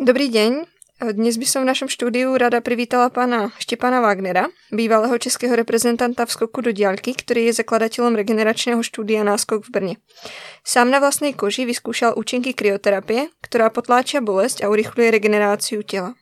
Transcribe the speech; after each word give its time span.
Dobrý 0.00 0.32
deň. 0.32 0.64
Dnes 1.12 1.36
by 1.36 1.44
som 1.44 1.60
v 1.60 1.76
našom 1.76 1.92
štúdiu 1.92 2.32
rada 2.40 2.64
privítala 2.64 3.12
pána 3.12 3.52
Štepana 3.60 4.00
Wagnera, 4.00 4.48
bývalého 4.72 5.12
českého 5.20 5.52
reprezentanta 5.52 6.24
v 6.24 6.32
skoku 6.32 6.64
do 6.64 6.72
diaľky, 6.72 7.12
ktorý 7.12 7.52
je 7.52 7.60
zakladateľom 7.60 8.16
regeneračného 8.16 8.80
štúdia 8.80 9.20
Náskok 9.28 9.68
v 9.68 9.68
Brne. 9.68 9.94
Sám 10.64 10.88
na 10.88 11.04
vlastnej 11.04 11.36
koži 11.36 11.68
vyskúšal 11.68 12.16
účinky 12.16 12.56
kryoterapie, 12.56 13.28
ktorá 13.44 13.68
potláča 13.68 14.24
bolesť 14.24 14.64
a 14.64 14.72
urychluje 14.72 15.12
regeneráciu 15.12 15.84
tela. 15.84 16.16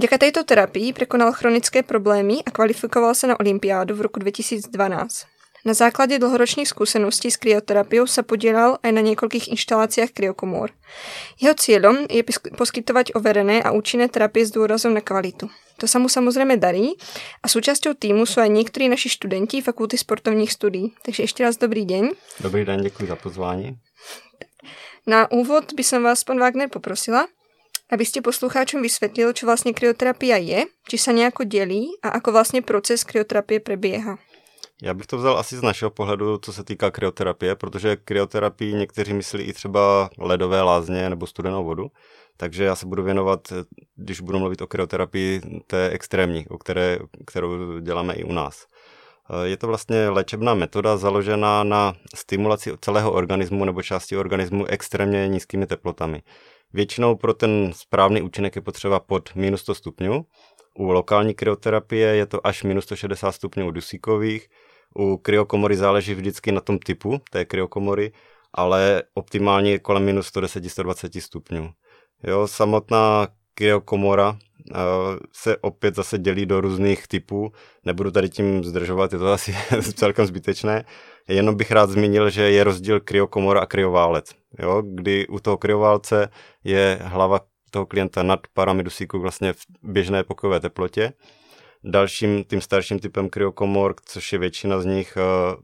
Vďaka 0.00 0.16
tejto 0.16 0.48
terapii 0.48 0.96
prekonal 0.96 1.36
chronické 1.36 1.84
problémy 1.84 2.48
a 2.48 2.50
kvalifikoval 2.52 3.12
sa 3.12 3.28
na 3.28 3.36
olympiádu 3.36 3.92
v 3.92 4.08
roku 4.08 4.24
2012. 4.24 4.72
Na 5.66 5.74
základě 5.74 6.18
dlhoročných 6.18 6.68
zkušeností 6.68 7.30
s 7.30 7.42
kryoterapiou 7.42 8.06
sa 8.06 8.22
podielal 8.22 8.78
aj 8.86 8.92
na 8.94 9.02
niekoľkých 9.02 9.50
inštaláciách 9.50 10.14
kryokomôr. 10.14 10.70
Jeho 11.42 11.58
cieľom 11.58 12.06
je 12.06 12.22
poskytovať 12.54 13.18
overené 13.18 13.58
a 13.66 13.74
účinné 13.74 14.06
terapie 14.06 14.46
s 14.46 14.54
dôrazom 14.54 14.94
na 14.94 15.02
kvalitu. 15.02 15.50
To 15.82 15.90
sa 15.90 15.98
mu 15.98 16.06
samozrejme 16.06 16.54
darí 16.62 16.94
a 17.42 17.50
súčasťou 17.50 17.98
týmu 17.98 18.30
sú 18.30 18.46
aj 18.46 18.50
niektorí 18.54 18.86
naši 18.86 19.10
študenti 19.10 19.58
Fakulty 19.58 19.98
sportovních 19.98 20.54
studií. 20.54 20.94
Takže 21.02 21.26
ešte 21.26 21.42
raz 21.42 21.58
dobrý 21.58 21.82
deň. 21.82 22.14
Dobrý 22.46 22.62
den, 22.64 22.86
děkuji 22.86 23.06
za 23.06 23.16
pozvání. 23.16 23.74
Na 25.06 25.26
úvod 25.34 25.74
by 25.74 25.82
som 25.82 26.02
vás, 26.06 26.22
pán 26.22 26.38
Wagner, 26.38 26.70
poprosila, 26.70 27.26
aby 27.90 28.02
ste 28.02 28.22
poslucháčom 28.22 28.82
vysvetlil, 28.82 29.30
čo 29.30 29.46
vlastne 29.46 29.70
kryoterapia 29.70 30.38
je, 30.42 30.66
či 30.90 30.96
sa 30.98 31.14
nejako 31.14 31.46
delí 31.46 31.94
a 32.02 32.18
ako 32.18 32.34
vlastne 32.34 32.62
proces 32.62 33.06
kryoterapie 33.06 33.62
prebieha. 33.62 34.18
Já 34.82 34.94
bych 34.94 35.06
to 35.06 35.18
vzal 35.18 35.38
asi 35.38 35.56
z 35.56 35.62
našeho 35.62 35.90
pohledu, 35.90 36.38
co 36.38 36.52
se 36.52 36.64
týká 36.64 36.90
kryoterapie, 36.90 37.54
protože 37.54 37.96
kryoterapii 37.96 38.74
někteří 38.74 39.12
myslí 39.12 39.44
i 39.44 39.52
třeba 39.52 40.10
ledové 40.18 40.62
lázně 40.62 41.10
nebo 41.10 41.26
studenou 41.26 41.64
vodu. 41.64 41.86
Takže 42.36 42.64
já 42.64 42.76
se 42.76 42.86
budu 42.86 43.02
věnovat, 43.02 43.52
když 43.96 44.20
budu 44.20 44.38
mluvit 44.38 44.62
o 44.62 44.66
kryoterapii, 44.66 45.40
té 45.66 45.90
extrémní, 45.90 46.48
o 46.48 46.58
které, 46.58 46.98
kterou 47.26 47.80
děláme 47.80 48.14
i 48.14 48.24
u 48.24 48.32
nás. 48.32 48.66
Je 49.44 49.56
to 49.56 49.66
vlastně 49.66 50.08
léčebná 50.08 50.54
metoda 50.54 50.96
založená 50.96 51.64
na 51.64 51.94
stimulaci 52.14 52.72
celého 52.80 53.12
organismu 53.12 53.64
nebo 53.64 53.82
části 53.82 54.16
organismu 54.16 54.66
extrémně 54.66 55.28
nízkými 55.28 55.66
teplotami. 55.66 56.22
Většinou 56.72 57.16
pro 57.16 57.34
ten 57.34 57.70
správný 57.74 58.22
účinek 58.22 58.56
je 58.56 58.62
potřeba 58.62 59.00
pod 59.00 59.34
minus 59.34 59.60
100 59.60 59.74
stupňů. 59.74 60.26
U 60.78 60.84
lokální 60.84 61.34
kryoterapie 61.34 62.16
je 62.16 62.26
to 62.26 62.46
až 62.46 62.62
minus 62.62 62.84
160 62.84 63.32
stupňů 63.32 63.70
dusíkových, 63.70 64.48
u 64.98 65.16
kryokomory 65.16 65.76
záleží 65.76 66.14
vždycky 66.14 66.52
na 66.52 66.60
tom 66.60 66.78
typu 66.78 67.20
té 67.30 67.44
kryokomory, 67.44 68.12
ale 68.52 69.02
optimálně 69.14 69.70
je 69.70 69.78
kolem 69.78 70.04
minus 70.04 70.32
110-120 70.32 71.20
stupňů. 71.20 71.70
Jo, 72.22 72.48
samotná 72.48 73.28
kryokomora 73.54 74.30
uh, 74.30 74.36
se 75.32 75.56
opět 75.56 75.94
zase 75.94 76.18
dělí 76.18 76.46
do 76.46 76.60
různých 76.60 77.08
typů. 77.08 77.52
Nebudu 77.84 78.10
tady 78.10 78.28
tím 78.28 78.64
zdržovat, 78.64 79.12
je 79.12 79.18
to 79.18 79.32
asi 79.32 79.54
celkem 79.94 80.26
zbytečné. 80.26 80.84
Jenom 81.28 81.54
bych 81.54 81.70
rád 81.70 81.90
zmínil, 81.90 82.30
že 82.30 82.50
je 82.50 82.64
rozdíl 82.64 83.00
kryokomora 83.00 83.60
a 83.60 83.66
kryoválec. 83.66 84.34
Jo, 84.58 84.82
kdy 84.86 85.26
u 85.26 85.40
toho 85.40 85.56
kryoválce 85.56 86.28
je 86.64 86.98
hlava 87.02 87.40
toho 87.70 87.86
klienta 87.86 88.22
nad 88.22 88.40
parami 88.54 88.82
dusíku 88.82 89.20
vlastně 89.20 89.52
v 89.52 89.58
běžné 89.82 90.24
pokojové 90.24 90.60
teplotě 90.60 91.12
dalším, 91.84 92.44
tím 92.44 92.60
starším 92.60 92.98
typem 92.98 93.28
kryokomor, 93.28 93.94
což 94.04 94.32
je 94.32 94.38
většina 94.38 94.80
z 94.80 94.84
nich, 94.84 95.16
eh, 95.16 95.56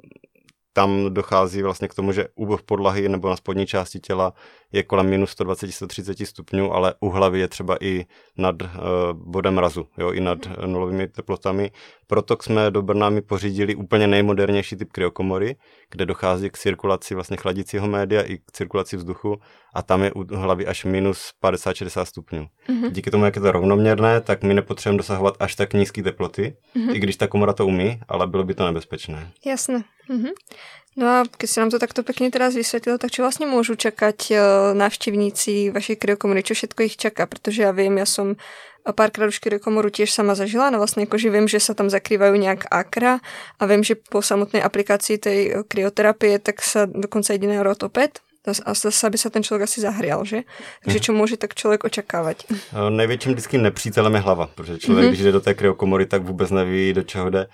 tam 0.72 1.14
dochází 1.14 1.62
vlastně 1.62 1.88
k 1.88 1.94
tomu, 1.94 2.12
že 2.12 2.28
u 2.34 2.56
podlahy 2.56 3.08
nebo 3.08 3.28
na 3.28 3.36
spodní 3.36 3.66
části 3.66 4.00
těla 4.00 4.32
je 4.72 4.82
kolem 4.82 5.06
minus 5.06 5.36
120-130 5.36 6.24
stupňů, 6.24 6.72
ale 6.72 6.94
u 7.00 7.08
hlavy 7.08 7.40
je 7.40 7.48
třeba 7.48 7.76
i 7.80 8.06
nad 8.38 8.62
uh, 8.62 8.68
bodem 9.12 9.54
mrazu, 9.54 9.86
jo, 9.98 10.10
i 10.12 10.20
nad 10.20 10.46
uh, 10.46 10.66
nulovými 10.66 11.08
teplotami. 11.08 11.70
Proto 12.06 12.36
jsme 12.40 12.70
do 12.70 12.82
Brna 12.82 13.10
mi 13.10 13.22
pořídili 13.22 13.74
úplně 13.74 14.06
nejmodernější 14.06 14.76
typ 14.76 14.92
kryokomory, 14.92 15.56
kde 15.90 16.06
dochází 16.06 16.50
k 16.50 16.58
cirkulaci 16.58 17.14
vlastně 17.14 17.36
chladicího 17.36 17.88
média 17.88 18.22
i 18.22 18.38
k 18.38 18.52
cirkulaci 18.52 18.96
vzduchu 18.96 19.40
a 19.74 19.82
tam 19.82 20.02
je 20.02 20.12
u 20.12 20.36
hlavy 20.36 20.66
až 20.66 20.84
minus 20.84 21.32
50-60 21.42 22.04
stupňů. 22.04 22.46
Mm-hmm. 22.68 22.90
Díky 22.90 23.10
tomu, 23.10 23.24
jak 23.24 23.36
je 23.36 23.42
to 23.42 23.52
rovnoměrné, 23.52 24.20
tak 24.20 24.42
my 24.42 24.54
nepotřebujeme 24.54 24.98
dosahovat 24.98 25.34
až 25.40 25.54
tak 25.54 25.74
nízké 25.74 26.02
teploty, 26.02 26.56
mm-hmm. 26.76 26.94
i 26.96 26.98
když 26.98 27.16
ta 27.16 27.26
komora 27.26 27.52
to 27.52 27.66
umí, 27.66 28.00
ale 28.08 28.26
bylo 28.26 28.44
by 28.44 28.54
to 28.54 28.66
nebezpečné. 28.66 29.30
Jasné. 29.46 29.84
Mm-hmm. 30.10 30.30
No 30.92 31.08
a 31.08 31.16
keď 31.24 31.48
si 31.48 31.56
nám 31.56 31.72
to 31.72 31.80
takto 31.80 32.04
pekne 32.04 32.28
teraz 32.28 32.52
vysvetlil, 32.52 33.00
tak 33.00 33.08
čo 33.08 33.24
vlastne 33.24 33.48
môžu 33.48 33.80
čakať 33.80 34.18
uh, 34.28 34.38
návštevníci 34.76 35.72
vašej 35.72 35.96
kryokomory, 35.96 36.44
čo 36.44 36.52
všetko 36.52 36.80
ich 36.84 37.00
čaká, 37.00 37.24
protože 37.24 37.64
ja 37.64 37.72
viem, 37.72 37.96
ja 37.96 38.04
som 38.04 38.36
párkrát 38.90 39.30
už 39.30 39.38
kryokomoru 39.38 39.94
tiež 39.94 40.10
sama 40.10 40.34
zažila, 40.34 40.74
no 40.74 40.82
vlastne 40.82 41.06
akože 41.06 41.30
viem, 41.30 41.46
že 41.46 41.62
sa 41.62 41.72
tam 41.72 41.86
zakrývajú 41.86 42.34
nejak 42.34 42.66
akra 42.66 43.22
a 43.56 43.62
viem, 43.70 43.86
že 43.86 43.94
po 43.94 44.20
samotnej 44.20 44.58
aplikácii 44.58 45.16
tej 45.22 45.38
kryoterapie 45.70 46.42
tak 46.42 46.58
sa 46.60 46.90
dokonca 46.90 47.30
na 47.38 47.62
rotopet, 47.62 48.20
a 48.64 48.74
zase 48.74 49.10
by 49.10 49.18
se 49.18 49.30
ten 49.30 49.42
člověk 49.42 49.62
asi 49.62 49.80
zahrial, 49.80 50.24
že? 50.24 50.40
Takže 50.84 51.00
čo 51.00 51.12
může 51.12 51.36
tak 51.36 51.54
člověk 51.54 51.84
očekávat? 51.84 52.36
Největším 52.90 53.32
vždycky 53.32 53.58
nepřítelem 53.58 54.14
je 54.14 54.20
hlava, 54.20 54.46
protože 54.54 54.78
člověk, 54.78 55.06
mm-hmm. 55.06 55.10
když 55.10 55.22
jde 55.22 55.32
do 55.32 55.40
té 55.40 55.54
kryokomory, 55.54 56.06
tak 56.06 56.22
vůbec 56.22 56.50
neví, 56.50 56.92
do 56.92 57.02
čeho 57.02 57.30
jde. 57.30 57.46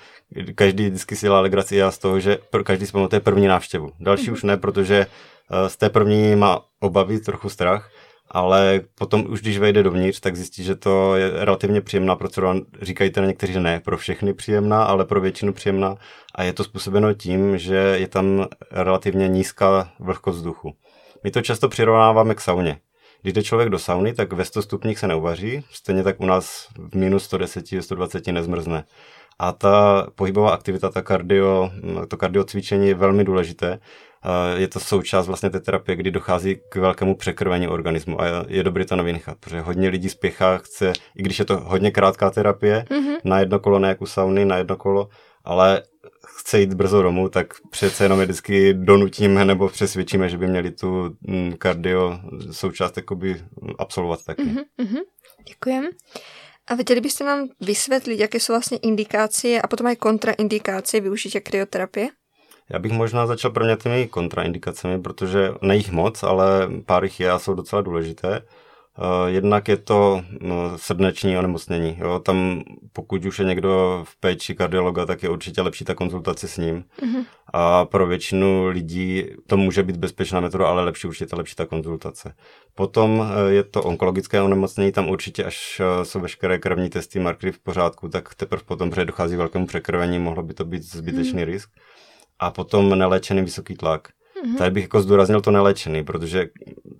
Každý 0.54 0.88
vždycky 0.88 1.16
si 1.16 1.26
dělá 1.26 1.40
legraci 1.40 1.76
já 1.76 1.90
z 1.90 1.98
toho, 1.98 2.20
že 2.20 2.38
každý 2.64 2.86
si 2.86 2.92
pamatuje 2.92 3.20
první 3.20 3.46
návštěvu. 3.46 3.92
Další 4.00 4.26
mm-hmm. 4.26 4.32
už 4.32 4.42
ne, 4.42 4.56
protože 4.56 5.06
eh, 5.06 5.68
z 5.68 5.76
té 5.76 5.90
první 5.90 6.36
má 6.36 6.60
obavy, 6.80 7.20
trochu 7.20 7.48
strach, 7.48 7.90
ale 8.30 8.80
potom 8.94 9.26
už 9.28 9.40
když 9.40 9.58
vejde 9.58 9.82
dovnitř, 9.82 10.20
tak 10.20 10.36
zjistí, 10.36 10.64
že 10.64 10.76
to 10.76 11.16
je 11.16 11.30
relativně 11.44 11.80
příjemná 11.80 12.16
procedura. 12.16 12.54
Říkají 12.82 13.10
teda 13.10 13.26
někteří, 13.26 13.52
že 13.52 13.60
ne 13.60 13.80
pro 13.80 13.96
všechny 13.96 14.34
příjemná, 14.34 14.84
ale 14.84 15.04
pro 15.04 15.20
většinu 15.20 15.52
příjemná 15.52 15.96
a 16.34 16.42
je 16.42 16.52
to 16.52 16.64
způsobeno 16.64 17.14
tím, 17.14 17.58
že 17.58 17.74
je 17.74 18.08
tam 18.08 18.46
relativně 18.70 19.28
nízká 19.28 19.90
vlhkost 19.98 20.38
vzduchu. 20.38 20.74
My 21.24 21.30
to 21.30 21.42
často 21.42 21.68
přirovnáváme 21.68 22.34
k 22.34 22.40
sauně. 22.40 22.80
Když 23.22 23.34
jde 23.34 23.42
člověk 23.42 23.68
do 23.68 23.78
sauny, 23.78 24.14
tak 24.14 24.32
ve 24.32 24.44
100 24.44 24.62
stupních 24.62 24.98
se 24.98 25.08
neuvaří, 25.08 25.64
stejně 25.70 26.02
tak 26.02 26.20
u 26.20 26.26
nás 26.26 26.68
v 26.78 26.96
minus 26.96 27.24
110, 27.24 27.64
120 27.80 28.26
nezmrzne. 28.26 28.84
A 29.38 29.52
ta 29.52 30.06
pohybová 30.14 30.50
aktivita, 30.50 30.90
ta 30.90 31.02
kardio, 31.02 31.70
to 32.08 32.16
kardiocvičení 32.16 32.88
je 32.88 32.94
velmi 32.94 33.24
důležité, 33.24 33.78
je 34.56 34.68
to 34.68 34.80
součást 34.80 35.26
vlastně 35.26 35.50
té 35.50 35.60
terapie, 35.60 35.96
kdy 35.96 36.10
dochází 36.10 36.56
k 36.68 36.76
velkému 36.76 37.16
překrvení 37.16 37.68
organismu 37.68 38.20
a 38.22 38.24
je 38.48 38.62
dobré 38.62 38.84
to 38.84 38.96
nevynechat, 38.96 39.38
protože 39.40 39.60
hodně 39.60 39.88
lidí 39.88 40.08
spěchá, 40.08 40.58
chce, 40.58 40.92
i 41.16 41.22
když 41.22 41.38
je 41.38 41.44
to 41.44 41.56
hodně 41.60 41.90
krátká 41.90 42.30
terapie, 42.30 42.84
mm-hmm. 42.90 43.16
na 43.24 43.40
jedno 43.40 43.58
kolo, 43.58 43.78
ne 43.78 43.88
jako 43.88 44.06
sauny, 44.06 44.44
na 44.44 44.56
jedno 44.56 44.76
kolo, 44.76 45.08
ale 45.48 45.82
chce 46.26 46.60
jít 46.60 46.74
brzo 46.74 47.02
domů, 47.02 47.28
tak 47.28 47.54
přece 47.70 48.04
jenom 48.04 48.20
je 48.20 48.26
vždycky 48.26 48.74
donutíme 48.74 49.44
nebo 49.44 49.68
přesvědčíme, 49.68 50.28
že 50.28 50.38
by 50.38 50.46
měli 50.46 50.70
tu 50.70 51.16
mm, 51.20 51.52
kardio 51.58 52.18
součást 52.50 52.96
jakoby 52.96 53.42
absolvovat 53.78 54.24
taky. 54.24 54.42
Mm-hmm, 54.42 55.00
Děkujem. 55.48 55.88
A 56.66 56.74
vedeli 56.74 57.00
byste 57.00 57.24
nám 57.24 57.48
vysvětlit, 57.60 58.20
jaké 58.20 58.40
jsou 58.40 58.52
vlastně 58.52 58.78
indikácie 58.78 59.62
a 59.62 59.66
potom 59.68 59.86
aj 59.86 59.96
kontraindikácie 59.96 61.00
využití 61.00 61.40
kryoterapie? 61.40 62.08
Já 62.70 62.78
bych 62.78 62.92
možná 62.92 63.26
začal 63.26 63.50
prvně 63.50 63.76
těmi 63.76 64.08
kontraindikacemi, 64.08 65.02
protože 65.02 65.50
nejich 65.62 65.90
moc, 65.92 66.22
ale 66.22 66.68
pár 66.86 67.04
jich 67.04 67.20
je 67.20 67.30
a 67.30 67.38
jsou 67.38 67.54
docela 67.54 67.82
důležité. 67.82 68.42
Uh, 68.98 69.26
jednak 69.26 69.68
je 69.68 69.76
to 69.76 70.22
no, 70.40 70.78
srdeční 70.78 71.38
onemocnění. 71.38 71.96
Jo? 72.00 72.18
Tam 72.18 72.62
pokud 72.92 73.24
už 73.24 73.38
je 73.38 73.44
někdo 73.44 74.04
v 74.08 74.20
péči 74.20 74.54
kardiologa, 74.54 75.06
tak 75.06 75.22
je 75.22 75.28
určitě 75.28 75.62
lepší 75.62 75.84
ta 75.84 75.94
konzultace 75.94 76.48
s 76.48 76.56
ním. 76.56 76.84
Mm-hmm. 77.02 77.24
A 77.52 77.84
pro 77.84 78.06
většinu 78.06 78.68
lidí 78.68 79.24
to 79.46 79.56
může 79.56 79.82
být 79.82 79.96
bezpečná 79.96 80.40
metoda, 80.40 80.66
ale 80.66 80.84
lepší 80.84 81.06
určitě 81.06 81.36
lepší 81.36 81.54
ta 81.54 81.66
konzultace. 81.66 82.34
Potom 82.74 83.18
uh, 83.18 83.26
je 83.48 83.64
to 83.64 83.82
onkologické 83.82 84.42
onemocnění, 84.42 84.92
tam 84.92 85.08
určitě 85.08 85.44
až 85.44 85.80
uh, 85.80 86.04
jsou 86.04 86.20
veškeré 86.20 86.58
krevní 86.58 86.90
testy, 86.90 87.18
markery 87.18 87.52
v 87.52 87.58
pořádku, 87.58 88.08
tak 88.08 88.34
teprve 88.34 88.62
potom, 88.66 88.90
protože 88.90 89.04
dochází 89.04 89.34
k 89.34 89.38
velkému 89.38 89.66
překrvení, 89.66 90.18
mohlo 90.18 90.42
by 90.42 90.54
to 90.54 90.64
být 90.64 90.82
zbytečný 90.82 91.42
mm-hmm. 91.42 91.44
risk 91.44 91.70
a 92.38 92.50
potom 92.50 92.98
neléčený 92.98 93.42
vysoký 93.42 93.74
tlak. 93.74 94.08
Mm-hmm. 94.44 94.58
Tady 94.58 94.70
bych 94.70 94.82
jako 94.82 95.00
zdůraznil 95.00 95.40
to 95.40 95.50
neléčený, 95.50 96.04
protože 96.04 96.48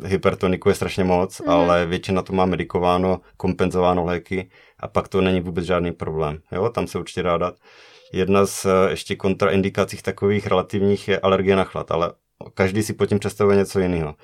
hypertoniku 0.04 0.68
je 0.68 0.74
strašně 0.74 1.04
moc, 1.04 1.40
mm-hmm. 1.40 1.50
ale 1.50 1.86
většina 1.86 2.22
to 2.22 2.32
má 2.32 2.46
medikováno, 2.46 3.20
kompenzováno 3.36 4.04
léky 4.04 4.50
a 4.80 4.88
pak 4.88 5.08
to 5.08 5.20
není 5.20 5.40
vůbec 5.40 5.64
žádný 5.64 5.92
problém. 5.92 6.38
Jo, 6.52 6.68
tam 6.68 6.86
se 6.86 6.98
určitě 6.98 7.22
dá 7.22 7.38
dát. 7.38 7.54
Jedna 8.12 8.46
z 8.46 8.66
eh, 8.66 8.90
ještě 8.90 9.16
kontraindikací 9.16 9.96
takových 9.96 10.46
relativních 10.46 11.08
je 11.08 11.20
alergie 11.20 11.56
na 11.56 11.64
chlad, 11.64 11.90
ale 11.90 12.12
každý 12.54 12.82
si 12.82 12.92
pod 12.92 13.06
tím 13.06 13.18
představuje 13.18 13.56
něco 13.56 13.80
jiného. 13.80 14.14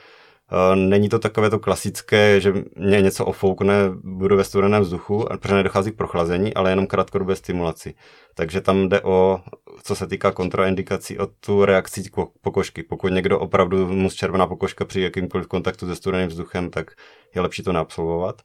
Není 0.74 1.08
to 1.08 1.18
takové 1.18 1.50
to 1.50 1.58
klasické, 1.58 2.40
že 2.40 2.52
mě 2.76 3.00
něco 3.00 3.24
ofoukne, 3.26 3.74
budu 4.02 4.36
ve 4.36 4.44
studeném 4.44 4.82
vzduchu, 4.82 5.26
protože 5.40 5.54
nedochází 5.54 5.92
k 5.92 5.96
prochlazení, 5.96 6.54
ale 6.54 6.70
jenom 6.70 6.86
krátkodobé 6.86 7.36
stimulaci. 7.36 7.94
Takže 8.34 8.60
tam 8.60 8.88
jde 8.88 9.00
o, 9.00 9.40
co 9.82 9.94
se 9.94 10.06
týká 10.06 10.32
kontraindikací, 10.32 11.18
o 11.18 11.26
tu 11.26 11.64
reakci 11.64 12.02
pokožky. 12.40 12.82
Pokud 12.82 13.08
někdo 13.08 13.38
opravdu 13.38 13.86
mu 13.86 14.10
červená 14.10 14.46
pokožka 14.46 14.84
při 14.84 15.00
jakýmkoliv 15.00 15.46
kontaktu 15.46 15.86
se 15.86 15.96
studeným 15.96 16.28
vzduchem, 16.28 16.70
tak 16.70 16.90
je 17.34 17.40
lepší 17.40 17.62
to 17.62 17.72
neabsolvovat. 17.72 18.42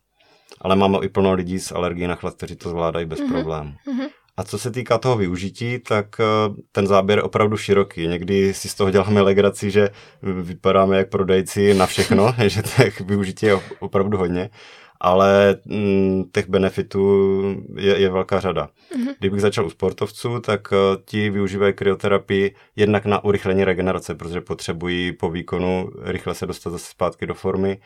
Ale 0.62 0.76
máme 0.76 0.98
i 1.02 1.10
plno 1.10 1.34
lidí 1.34 1.60
s 1.60 1.72
alergií 1.72 2.08
na 2.08 2.16
chlad, 2.16 2.34
kteří 2.34 2.56
to 2.56 2.70
zvládají 2.70 3.06
bez 3.06 3.20
mm-hmm. 3.20 3.32
problémů. 3.32 3.74
Mm-hmm. 3.88 4.10
A 4.40 4.44
co 4.44 4.60
se 4.60 4.72
týká 4.72 4.98
toho 4.98 5.18
využití, 5.18 5.80
tak 5.80 6.08
eh, 6.20 6.24
ten 6.72 6.88
záběr 6.88 7.20
je 7.20 7.24
opravdu 7.24 7.58
široký. 7.58 8.08
Někdy 8.08 8.54
si 8.54 8.70
z 8.70 8.76
toho 8.76 8.92
děláme 8.92 9.22
legraci, 9.22 9.72
že 9.72 9.90
vypadáme 10.22 10.98
jak 10.98 11.10
prodejci 11.10 11.74
na 11.74 11.86
všechno, 11.86 12.34
že 12.48 12.62
těch 12.62 13.02
využití 13.02 13.46
je 13.46 13.60
opravdu 13.80 14.18
hodně, 14.18 14.50
ale 15.00 15.58
mm, 15.66 16.24
těch 16.32 16.50
benefitů 16.50 17.42
je, 17.76 18.00
je 18.00 18.10
velká 18.10 18.40
řada. 18.40 18.66
Mm-hmm. 18.68 19.14
Kdybych 19.20 19.42
začal 19.42 19.66
u 19.66 19.70
sportovců, 19.70 20.40
tak 20.40 20.74
eh, 20.74 20.78
ti 21.06 21.30
využívají 21.30 21.74
kryoterapii 21.74 22.56
jednak 22.76 23.06
na 23.06 23.24
urychlení 23.24 23.64
regenerace, 23.64 24.16
protože 24.16 24.42
potřebují 24.42 25.12
po 25.12 25.30
výkonu 25.30 25.90
rychle 26.02 26.36
se 26.36 26.46
dostat 26.46 26.70
zase 26.70 26.92
zpátky 26.92 27.28
do 27.28 27.34
formy 27.34 27.80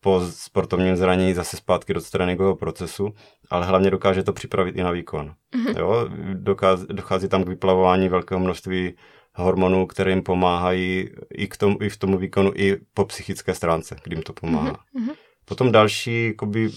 po 0.00 0.20
sportovním 0.30 0.96
zranění 0.96 1.34
zase 1.34 1.56
zpátky 1.56 1.94
do 1.94 2.00
tréninkového 2.00 2.56
procesu, 2.56 3.14
ale 3.50 3.66
hlavně 3.66 3.90
dokáže 3.90 4.22
to 4.22 4.32
připravit 4.32 4.76
i 4.76 4.82
na 4.82 4.90
výkon. 4.90 5.34
Mm-hmm. 5.54 5.78
Jo? 5.78 6.08
Dokáz, 6.34 6.80
dochází 6.80 7.28
tam 7.28 7.44
k 7.44 7.48
vyplavování 7.48 8.08
velkého 8.08 8.40
množství 8.40 8.94
hormonů, 9.34 9.86
které 9.86 10.10
jim 10.10 10.22
pomáhají 10.22 11.08
i, 11.34 11.48
k 11.48 11.56
tomu, 11.56 11.78
i 11.82 11.88
v 11.88 11.96
tomu 11.96 12.18
výkonu, 12.18 12.52
i 12.54 12.76
po 12.94 13.04
psychické 13.04 13.54
stránce, 13.54 13.96
kdy 14.04 14.16
jim 14.16 14.22
to 14.22 14.32
pomáhá. 14.32 14.72
Mm-hmm. 14.72 15.14
Potom 15.44 15.72
další 15.72 16.26
jakoby, 16.26 16.68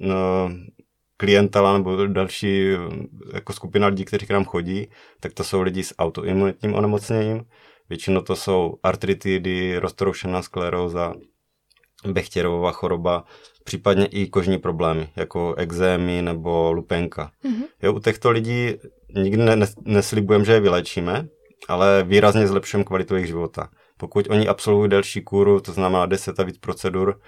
no, 0.00 0.50
klientela 1.16 1.78
nebo 1.78 2.06
další 2.06 2.68
jako 3.34 3.52
skupina 3.52 3.86
lidí, 3.86 4.04
kteří 4.04 4.26
k 4.26 4.30
nám 4.30 4.44
chodí, 4.44 4.88
tak 5.20 5.32
to 5.32 5.44
jsou 5.44 5.62
lidi 5.62 5.84
s 5.84 5.94
autoimunitním 5.98 6.74
onemocněním. 6.74 7.44
Většinou 7.88 8.20
to 8.20 8.36
jsou 8.36 8.78
artritidy, 8.82 9.78
roztroušená 9.78 10.42
skleróza, 10.42 11.14
Bechtěrová 12.06 12.72
choroba, 12.72 13.24
případně 13.64 14.06
i 14.06 14.26
kožní 14.26 14.58
problémy, 14.58 15.08
jako 15.16 15.54
exémy 15.54 16.22
nebo 16.22 16.72
lupenka. 16.72 17.30
Mm-hmm. 17.44 17.64
Jo, 17.82 17.92
u 17.92 17.98
těchto 18.00 18.30
lidí 18.30 18.74
nikdy 19.14 19.42
ne, 19.44 19.66
neslibujeme, 19.84 20.44
že 20.44 20.52
je 20.52 20.60
vylečíme, 20.60 21.28
ale 21.68 22.02
výrazně 22.02 22.46
zlepšujeme 22.46 22.84
kvalitu 22.84 23.14
jejich 23.14 23.26
života. 23.26 23.68
Pokud 23.96 24.30
oni 24.30 24.48
absolvují 24.48 24.90
delší 24.90 25.22
kůru, 25.22 25.60
to 25.60 25.72
znamená 25.72 26.06
10 26.06 26.40
a 26.40 26.42
víc 26.42 26.58
procedur, 26.58 27.20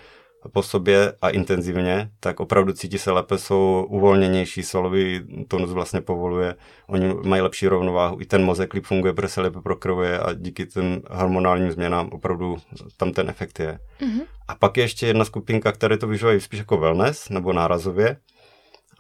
po 0.53 0.63
sobě 0.63 1.13
a 1.23 1.29
intenzivně, 1.29 2.11
tak 2.21 2.41
opravdu 2.41 2.73
cítí 2.73 2.99
se 2.99 3.11
lépe, 3.11 3.39
jsou 3.39 3.87
uvolněnější, 3.89 4.63
svalový 4.63 5.21
tonus 5.49 5.71
vlastně 5.71 6.01
povoluje, 6.01 6.55
oni 6.87 7.15
mají 7.25 7.43
lepší 7.43 7.69
rovnováhu, 7.69 8.21
i 8.21 8.25
ten 8.25 8.45
mozek 8.45 8.75
líp 8.75 8.85
funguje, 8.85 9.13
protože 9.13 9.29
se 9.29 9.41
lépe 9.41 9.61
prokrvuje 9.61 10.19
a 10.19 10.33
díky 10.33 10.67
těm 10.67 11.03
hormonálním 11.11 11.73
změnám 11.73 12.09
opravdu 12.13 12.57
tam 12.97 13.13
ten 13.13 13.29
efekt 13.29 13.61
je. 13.61 13.79
Mm-hmm. 14.01 14.23
A 14.49 14.55
pak 14.55 14.77
je 14.77 14.85
ještě 14.85 15.07
jedna 15.07 15.25
skupinka, 15.25 15.73
které 15.73 15.99
to 15.99 16.07
využívají 16.07 16.41
spíš 16.41 16.59
jako 16.59 16.77
wellness 16.77 17.29
nebo 17.29 17.53
nárazově, 17.53 18.17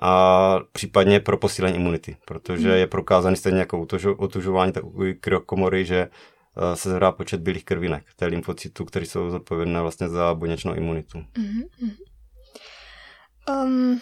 a 0.00 0.60
případně 0.72 1.20
pro 1.20 1.36
posílení 1.36 1.76
imunity, 1.76 2.16
protože 2.24 2.68
mm. 2.68 2.74
je 2.74 2.86
prokázaný 2.86 3.36
stejně 3.36 3.58
jako 3.58 3.86
otužování, 4.16 4.72
tak 4.72 4.84
u 4.84 5.02
kryokomory, 5.20 5.84
že 5.84 6.08
se 6.74 6.90
zhrá 6.90 7.12
počet 7.12 7.40
bílých 7.40 7.64
krvinek, 7.64 8.04
té 8.16 8.26
lymfocytů, 8.26 8.84
které 8.84 9.06
jsou 9.06 9.30
zodpovědné 9.30 9.80
vlastně 9.80 10.08
za 10.08 10.34
buněčnou 10.34 10.74
imunitu. 10.74 11.18
Mm-hmm. 11.18 11.94
Um, 13.50 14.00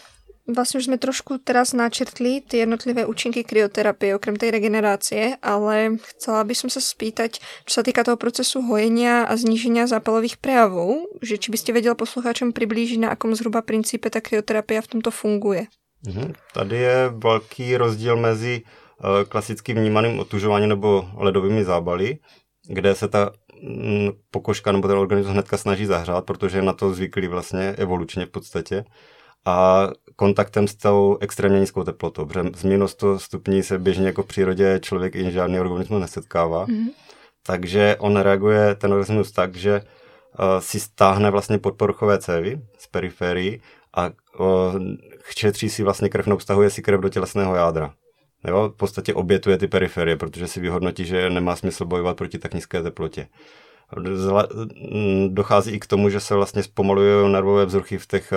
Vlastně 0.54 0.78
už 0.78 0.84
jsme 0.84 0.98
trošku 0.98 1.38
teraz 1.38 1.72
načrtli 1.72 2.40
ty 2.40 2.56
jednotlivé 2.56 3.06
účinky 3.06 3.44
kryoterapie, 3.44 4.16
okrem 4.16 4.36
tej 4.36 4.50
regenerácie, 4.50 5.34
ale 5.42 5.98
chcela 6.02 6.44
by 6.46 6.54
som 6.54 6.70
sa 6.70 6.78
spýtať, 6.78 7.42
čo 7.66 7.72
sa 7.74 7.82
týka 7.82 8.06
toho 8.06 8.14
procesu 8.14 8.62
hojenia 8.62 9.26
a 9.26 9.34
zníženia 9.34 9.90
zápalových 9.90 10.38
prejavov, 10.38 11.10
že 11.18 11.42
či 11.42 11.50
by 11.50 11.58
ste 11.58 11.74
vedel 11.74 11.98
poslucháčom 11.98 12.54
přiblížit, 12.54 13.02
na 13.02 13.10
akom 13.10 13.34
zhruba 13.34 13.58
princípe 13.58 14.06
ta 14.06 14.22
kryoterapia 14.22 14.86
v 14.86 14.86
tomto 14.86 15.10
funguje. 15.10 15.66
Mm-hmm. 16.06 16.34
Tady 16.54 16.76
je 16.76 17.10
velký 17.10 17.76
rozdíl 17.76 18.16
mezi 18.16 18.62
uh, 18.62 18.85
klasicky 19.28 19.74
vnímaným 19.74 20.18
otužováním 20.18 20.68
nebo 20.68 21.08
ledovými 21.16 21.64
zábaly, 21.64 22.18
kde 22.68 22.94
se 22.94 23.08
ta 23.08 23.30
mm, 23.62 24.10
pokožka 24.30 24.72
nebo 24.72 24.88
ten 24.88 24.98
organismus 24.98 25.32
hnedka 25.32 25.56
snaží 25.56 25.86
zahřát, 25.86 26.24
protože 26.24 26.58
je 26.58 26.62
na 26.62 26.72
to 26.72 26.94
zvyklý 26.94 27.28
vlastně 27.28 27.74
evolučně 27.78 28.26
v 28.26 28.30
podstatě 28.30 28.84
a 29.46 29.88
kontaktem 30.16 30.68
s 30.68 30.74
tou 30.74 31.18
extrémně 31.20 31.60
nízkou 31.60 31.84
teplotou, 31.84 32.26
protože 32.26 32.50
z 32.56 32.64
minus 32.64 32.90
100 32.90 33.18
stupní 33.18 33.62
se 33.62 33.78
běžně 33.78 34.06
jako 34.06 34.22
v 34.22 34.26
přírodě 34.26 34.80
člověk 34.82 35.14
i 35.14 35.30
žádný 35.30 35.60
organismus 35.60 36.00
nesetkává. 36.00 36.66
Mm. 36.68 36.88
Takže 37.46 37.96
on 37.98 38.16
reaguje, 38.16 38.74
ten 38.74 38.92
organismus 38.92 39.32
tak, 39.32 39.54
že 39.56 39.80
uh, 39.80 40.60
si 40.60 40.80
stáhne 40.80 41.30
vlastně 41.30 41.58
podporuchové 41.58 42.18
cévy 42.18 42.60
z 42.78 42.86
periferií 42.86 43.62
a 43.94 44.10
uh, 44.38 44.80
šetří 45.36 45.70
si 45.70 45.82
vlastně 45.82 46.08
krev, 46.08 46.26
nebo 46.26 46.38
vztahuje 46.38 46.70
si 46.70 46.82
krev 46.82 47.00
do 47.00 47.08
tělesného 47.08 47.54
jádra. 47.54 47.94
Jo, 48.46 48.68
v 48.74 48.76
podstatě 48.76 49.14
obětuje 49.14 49.58
ty 49.58 49.68
periferie, 49.68 50.16
protože 50.16 50.48
si 50.48 50.60
vyhodnotí, 50.60 51.04
že 51.04 51.30
nemá 51.30 51.56
smysl 51.56 51.84
bojovat 51.84 52.16
proti 52.16 52.38
tak 52.38 52.54
nízké 52.54 52.82
teplotě. 52.82 53.28
Dochází 55.28 55.72
i 55.72 55.80
k 55.80 55.86
tomu, 55.86 56.08
že 56.08 56.20
se 56.20 56.34
vlastně 56.34 56.62
zpomalují 56.62 57.32
nervové 57.32 57.66
vzruchy 57.66 57.98
v 57.98 58.06
těch 58.06 58.32
eh, 58.32 58.36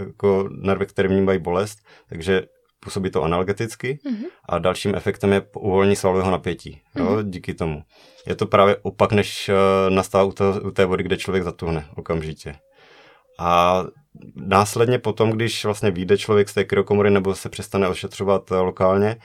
jako 0.00 0.48
nervech, 0.50 0.88
které 0.88 1.08
vnímají 1.08 1.38
bolest, 1.38 1.78
takže 2.08 2.42
působí 2.80 3.10
to 3.10 3.22
analgeticky 3.22 3.98
mm-hmm. 4.06 4.24
a 4.48 4.58
dalším 4.58 4.94
efektem 4.94 5.32
je 5.32 5.42
uvolnění 5.56 5.96
svalového 5.96 6.30
napětí 6.30 6.80
jo, 6.96 7.06
mm-hmm. 7.06 7.30
díky 7.30 7.54
tomu. 7.54 7.82
Je 8.26 8.34
to 8.34 8.46
právě 8.46 8.76
opak, 8.82 9.12
než 9.12 9.48
eh, 9.48 9.54
nastává 9.90 10.24
u, 10.24 10.32
to, 10.32 10.60
u 10.64 10.70
té 10.70 10.84
vody, 10.86 11.02
kde 11.02 11.16
člověk 11.16 11.44
zatuhne 11.44 11.86
okamžitě. 11.96 12.54
A 13.38 13.82
následně 14.34 14.98
potom, 14.98 15.30
když 15.30 15.64
vlastně 15.64 15.90
vyjde 15.90 16.18
člověk 16.18 16.48
z 16.48 16.54
té 16.54 16.64
kryokomory 16.64 17.10
nebo 17.10 17.34
se 17.34 17.48
přestane 17.48 17.88
ošetřovat 17.88 18.52
eh, 18.52 18.56
lokálně, 18.56 19.16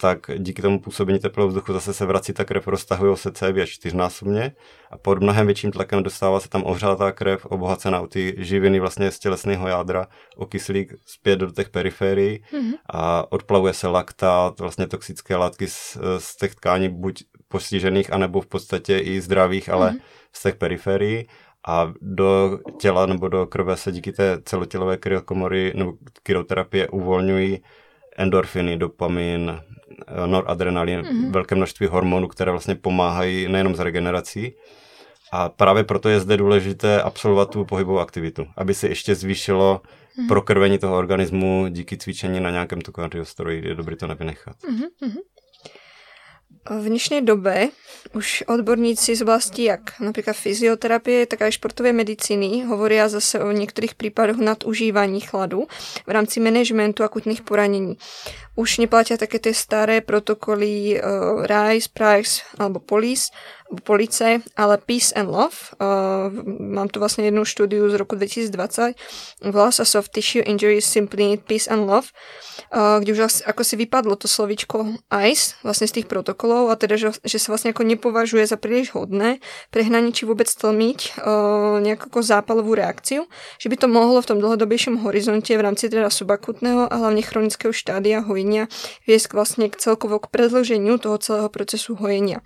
tak 0.00 0.30
díky 0.38 0.62
tomu 0.62 0.80
působení 0.80 1.18
teplého 1.18 1.48
vzduchu 1.48 1.72
zase 1.72 1.94
se 1.94 2.06
vrací 2.06 2.32
ta 2.32 2.44
krev, 2.44 2.66
roztahují 2.66 3.16
se 3.16 3.32
cévy 3.32 3.66
čtyřnásobně 3.66 4.52
a 4.90 4.98
pod 4.98 5.22
mnohem 5.22 5.46
větším 5.46 5.70
tlakem 5.70 6.02
dostává 6.02 6.40
se 6.40 6.48
tam 6.48 6.64
ohřátá 6.64 7.12
krev, 7.12 7.46
obohacená 7.46 8.00
o 8.00 8.06
ty 8.06 8.34
živiny 8.38 8.80
vlastně 8.80 9.10
z 9.10 9.18
tělesného 9.18 9.68
jádra, 9.68 10.06
o 10.36 10.46
kyslík 10.46 10.94
zpět 11.06 11.36
do 11.36 11.50
těch 11.50 11.68
periférií 11.68 12.42
mm-hmm. 12.52 12.72
a 12.90 13.32
odplavuje 13.32 13.72
se 13.72 13.88
laktát, 13.88 14.60
vlastně 14.60 14.86
toxické 14.86 15.36
látky 15.36 15.66
z, 15.66 15.98
z 16.18 16.36
těch 16.36 16.54
tkání 16.54 16.88
buď 16.88 17.22
postižených, 17.48 18.12
anebo 18.12 18.40
v 18.40 18.46
podstatě 18.46 18.98
i 18.98 19.20
zdravých, 19.20 19.68
ale 19.68 19.90
mm-hmm. 19.90 20.00
z 20.32 20.42
těch 20.42 20.56
periférií 20.56 21.26
a 21.68 21.92
do 22.00 22.58
těla 22.80 23.06
nebo 23.06 23.28
do 23.28 23.46
krve 23.46 23.76
se 23.76 23.92
díky 23.92 24.12
té 24.12 24.38
celotělové 24.44 24.96
kryokomory 24.96 25.72
nebo 25.76 25.92
kryoterapie 26.22 26.88
uvolňují 26.88 27.62
endorfiny, 28.16 28.76
dopamin, 28.76 29.60
noradrenalin, 30.26 31.00
mm-hmm. 31.00 31.30
velké 31.30 31.54
množství 31.54 31.86
hormonů, 31.86 32.28
které 32.28 32.50
vlastně 32.50 32.74
pomáhají 32.74 33.48
nejenom 33.48 33.74
s 33.74 33.80
regenerací, 33.80 34.54
a 35.32 35.48
právě 35.48 35.84
proto 35.84 36.08
je 36.08 36.20
zde 36.20 36.36
důležité 36.36 37.02
absolvovat 37.02 37.50
tu 37.50 37.64
pohybovou 37.64 37.98
aktivitu, 37.98 38.46
aby 38.56 38.74
se 38.74 38.88
ještě 38.88 39.14
zvýšilo 39.14 39.80
mm-hmm. 39.82 40.28
prokrvení 40.28 40.78
toho 40.78 40.96
organismu 40.96 41.66
díky 41.68 41.96
cvičení 41.96 42.40
na 42.40 42.50
nějakém 42.50 42.80
tu 42.80 42.92
kardiostroji. 42.92 43.68
Je 43.68 43.74
dobré 43.74 43.96
to 43.96 44.06
nevynechat. 44.06 44.56
Mm-hmm. 44.56 45.16
V 46.68 46.84
dnešnej 46.84 47.24
dobe 47.24 47.72
už 48.12 48.44
odborníci 48.44 49.16
z 49.16 49.24
oblasti 49.24 49.72
jak 49.72 49.96
napríklad 50.04 50.36
fyzioterapie, 50.36 51.24
tak 51.24 51.48
aj 51.48 51.56
športovej 51.56 51.96
medicíny 51.96 52.68
hovoria 52.68 53.08
zase 53.08 53.40
o 53.40 53.48
niektorých 53.56 53.96
prípadoch 53.96 54.36
nadužívaní 54.36 55.24
chladu 55.24 55.64
v 56.04 56.10
rámci 56.12 56.44
managementu 56.44 57.08
akutných 57.08 57.40
poranení. 57.40 57.96
Už 58.52 58.84
neplatia 58.84 59.16
také 59.16 59.40
tie 59.40 59.56
staré 59.56 60.04
protokoly 60.04 61.00
uh, 61.00 61.40
RISE, 61.48 61.88
PRICE 61.88 62.60
alebo 62.60 62.84
POLICE, 62.84 63.32
police, 63.84 64.40
ale 64.56 64.78
Peace 64.78 65.12
and 65.14 65.28
Love. 65.28 65.56
Uh, 65.80 66.32
mám 66.60 66.88
tu 66.88 67.00
vlastně 67.00 67.24
jednu 67.24 67.44
studiu 67.44 67.90
z 67.90 67.94
roku 67.94 68.16
2020. 68.16 68.94
Volá 69.42 69.72
sa 69.72 69.84
Soft 69.84 70.12
Tissue 70.12 70.42
Injuries 70.42 70.84
Simply 70.84 71.36
Peace 71.36 71.70
and 71.70 71.84
Love, 71.86 72.08
uh, 72.72 73.00
kde 73.00 73.12
už 73.12 73.18
asi, 73.18 73.44
ako 73.44 73.64
si 73.64 73.76
vypadlo 73.76 74.16
to 74.16 74.28
slovičko 74.28 74.86
ICE 75.10 75.54
vlastně 75.62 75.88
z 75.88 75.92
tých 75.92 76.06
protokolov 76.06 76.70
a 76.70 76.76
teda, 76.76 76.96
že, 76.96 77.10
že 77.24 77.38
sa 77.38 77.52
vlastne 77.52 77.70
ako 77.70 77.82
nepovažuje 77.84 78.46
za 78.46 78.56
príliš 78.56 78.96
hodné 78.96 79.38
prehnaní 79.70 80.12
či 80.12 80.24
vôbec 80.24 80.48
tlmiť 80.48 80.98
uh, 81.20 81.80
nejakú 81.84 82.22
zápalovú 82.22 82.74
reakciu, 82.74 83.28
že 83.60 83.68
by 83.68 83.76
to 83.76 83.88
mohlo 83.88 84.20
v 84.22 84.26
tom 84.26 84.38
dlhodobejšom 84.40 85.04
horizonte 85.04 85.52
v 85.52 85.60
rámci 85.60 85.92
teda 85.92 86.10
subakutného 86.10 86.88
a 86.88 86.94
hlavne 86.96 87.22
chronického 87.22 87.72
štádia 87.72 88.24
hojenia 88.24 88.68
viesť 89.04 89.36
vlastne 89.36 89.68
k 89.68 89.76
celkovo 89.76 90.18
k 90.18 90.30
toho 90.98 91.18
celého 91.18 91.48
procesu 91.48 91.94
hojenia. 91.94 92.40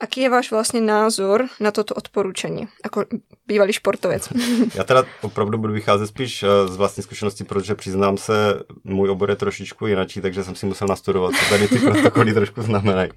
Aký 0.00 0.20
je 0.20 0.30
váš 0.30 0.50
vlastně 0.50 0.80
názor 0.80 1.46
na 1.60 1.70
toto 1.70 1.94
odporučení, 1.94 2.68
jako 2.84 3.04
bývalý 3.46 3.72
športovec? 3.72 4.28
Já 4.74 4.84
teda 4.84 5.04
opravdu 5.22 5.58
budu 5.58 5.72
vycházet 5.72 6.06
spíš 6.06 6.42
eh, 6.42 6.68
z 6.68 6.76
vlastní 6.76 7.02
zkušenosti, 7.02 7.44
protože 7.44 7.74
přiznám 7.74 8.16
se, 8.16 8.60
můj 8.84 9.10
obor 9.10 9.30
je 9.30 9.36
trošičku 9.36 9.86
jinačí, 9.86 10.20
takže 10.20 10.44
jsem 10.44 10.54
si 10.54 10.66
musel 10.66 10.88
nastudovat, 10.88 11.32
co 11.34 11.50
tady 11.50 11.68
ty 11.68 11.78
protokoly 11.90 12.34
trošku 12.34 12.62
znamenají 12.62 13.10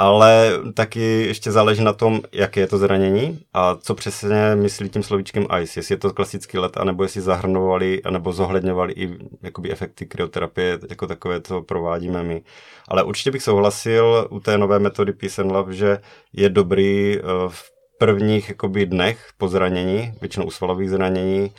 ale 0.00 0.52
taky 0.74 1.26
ještě 1.26 1.52
záleží 1.52 1.84
na 1.84 1.92
tom, 1.92 2.20
jaké 2.32 2.60
je 2.60 2.66
to 2.66 2.78
zranění 2.78 3.40
a 3.54 3.76
co 3.76 3.94
přesně 3.94 4.54
myslí 4.54 4.88
tím 4.88 5.02
slovíčkem 5.02 5.46
ICE, 5.62 5.78
jestli 5.80 5.92
je 5.92 5.98
to 5.98 6.12
klasický 6.12 6.58
let, 6.58 6.76
anebo 6.76 7.02
jestli 7.02 7.20
zahrnovali, 7.20 8.02
anebo 8.04 8.32
zohledňovali 8.32 8.92
i 8.92 9.18
jakoby 9.42 9.72
efekty 9.72 10.06
kryoterapie, 10.06 10.78
jako 10.90 11.06
takové, 11.06 11.40
co 11.40 11.62
provádíme 11.62 12.22
my. 12.22 12.42
Ale 12.88 13.02
určitě 13.02 13.30
bych 13.30 13.42
souhlasil 13.42 14.26
u 14.30 14.40
té 14.40 14.58
nové 14.58 14.78
metody 14.78 15.12
Peace 15.12 15.42
and 15.42 15.50
Love, 15.50 15.74
že 15.74 15.98
je 16.32 16.48
dobrý 16.48 17.18
eh, 17.18 17.22
v 17.48 17.70
prvních 17.98 18.48
jakoby 18.48 18.86
dnech 18.86 19.28
po 19.38 19.48
zranění, 19.48 20.12
většinou 20.20 20.46
u 20.46 20.50
svalových 20.50 20.90
zranění, 20.90 21.52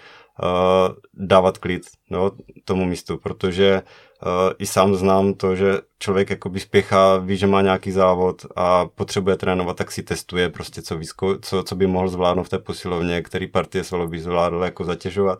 dávat 1.13 1.57
klid 1.57 1.81
no, 2.09 2.31
tomu 2.65 2.85
místu, 2.85 3.17
protože 3.17 3.81
uh, 3.81 4.29
i 4.59 4.65
sám 4.65 4.95
znám 4.95 5.33
to, 5.33 5.55
že 5.55 5.79
člověk 6.00 6.29
jakoby 6.29 6.59
spěchá, 6.59 7.17
ví, 7.17 7.38
že 7.38 7.47
má 7.47 7.61
nějaký 7.61 7.91
závod 7.91 8.45
a 8.55 8.85
potřebuje 8.85 9.38
trénovat, 9.38 9.77
tak 9.77 9.91
si 9.91 10.03
testuje 10.03 10.50
prostě, 10.50 10.81
co, 10.81 10.97
výzko, 10.97 11.38
co, 11.41 11.63
co 11.63 11.75
by 11.75 11.88
mohl 11.88 12.07
zvládnout 12.07 12.43
v 12.43 12.50
té 12.50 12.59
posilovně, 12.59 13.21
který 13.21 13.47
partie 13.47 13.83
svalů 13.83 14.07
by 14.07 14.19
zvládl 14.19 14.63
jako 14.63 14.83
zatěžovat 14.83 15.39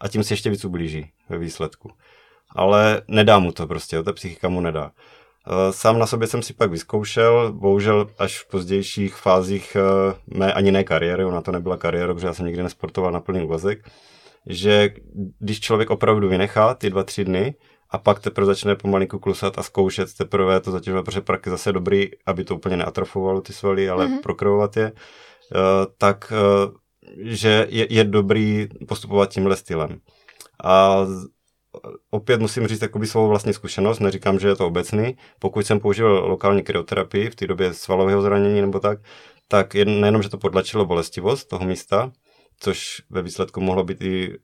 a 0.00 0.08
tím 0.08 0.24
si 0.24 0.32
ještě 0.32 0.50
víc 0.50 0.64
ublíží 0.64 1.10
ve 1.28 1.38
výsledku. 1.38 1.90
Ale 2.56 3.02
nedá 3.08 3.38
mu 3.38 3.52
to 3.52 3.66
prostě, 3.66 4.02
ta 4.02 4.12
psychika 4.12 4.48
mu 4.48 4.60
nedá. 4.60 4.92
Sám 5.70 5.98
na 5.98 6.06
sobě 6.06 6.26
jsem 6.26 6.42
si 6.42 6.54
pak 6.54 6.70
vyzkoušel, 6.70 7.52
bohužel 7.52 8.06
až 8.18 8.38
v 8.38 8.48
pozdějších 8.48 9.14
fázích 9.14 9.76
mé 10.26 10.52
ani 10.52 10.72
ne 10.72 10.84
kariéry, 10.84 11.24
ona 11.24 11.40
to 11.40 11.52
nebyla 11.52 11.76
kariéra, 11.76 12.14
protože 12.14 12.26
já 12.26 12.34
jsem 12.34 12.46
nikdy 12.46 12.62
nesportoval 12.62 13.12
na 13.12 13.20
plný 13.20 13.42
úvazek, 13.42 13.90
že 14.50 14.94
když 15.38 15.60
člověk 15.60 15.90
opravdu 15.90 16.28
vynechá 16.28 16.74
ty 16.74 16.90
dva, 16.90 17.04
tři 17.04 17.24
dny 17.24 17.54
a 17.90 17.98
pak 17.98 18.20
teprve 18.20 18.46
začne 18.46 18.76
pomalinku 18.76 19.18
klusat 19.18 19.58
a 19.58 19.62
zkoušet 19.62 20.14
teprve 20.14 20.60
to 20.60 20.70
zatěžovat, 20.70 21.04
protože 21.04 21.20
prak 21.20 21.46
je 21.46 21.50
zase 21.50 21.72
dobrý, 21.72 22.10
aby 22.26 22.44
to 22.44 22.56
úplně 22.56 22.76
neatrofovalo 22.76 23.40
ty 23.40 23.52
svaly, 23.52 23.90
ale 23.90 24.06
mm-hmm. 24.06 24.20
prokrvovat 24.20 24.76
je, 24.76 24.92
eh, 24.92 25.86
tak 25.98 26.32
eh, 26.32 26.72
že 27.16 27.66
je, 27.70 27.86
je 27.94 28.04
dobrý 28.04 28.68
postupovat 28.88 29.30
tímhle 29.30 29.56
stylem. 29.56 30.00
A 30.64 30.96
opět 32.10 32.40
musím 32.40 32.66
říct 32.66 32.82
jakoby 32.82 33.06
svou 33.06 33.28
vlastní 33.28 33.52
zkušenost, 33.52 33.98
neříkám, 33.98 34.38
že 34.38 34.48
je 34.48 34.56
to 34.56 34.66
obecný. 34.66 35.16
Pokud 35.38 35.66
jsem 35.66 35.80
použil 35.80 36.08
lokální 36.08 36.62
kryoterapii 36.62 37.30
v 37.30 37.34
té 37.34 37.46
době 37.46 37.74
svalového 37.74 38.22
zranění 38.22 38.60
nebo 38.60 38.80
tak, 38.80 38.98
tak 39.48 39.74
nejenom, 39.74 40.22
že 40.22 40.28
to 40.28 40.38
podlačilo 40.38 40.86
bolestivost 40.86 41.48
toho 41.48 41.64
místa, 41.64 42.12
což 42.60 43.02
ve 43.10 43.22
výsledku 43.22 43.60
mohlo 43.60 43.84
být 43.84 44.02
i 44.02 44.38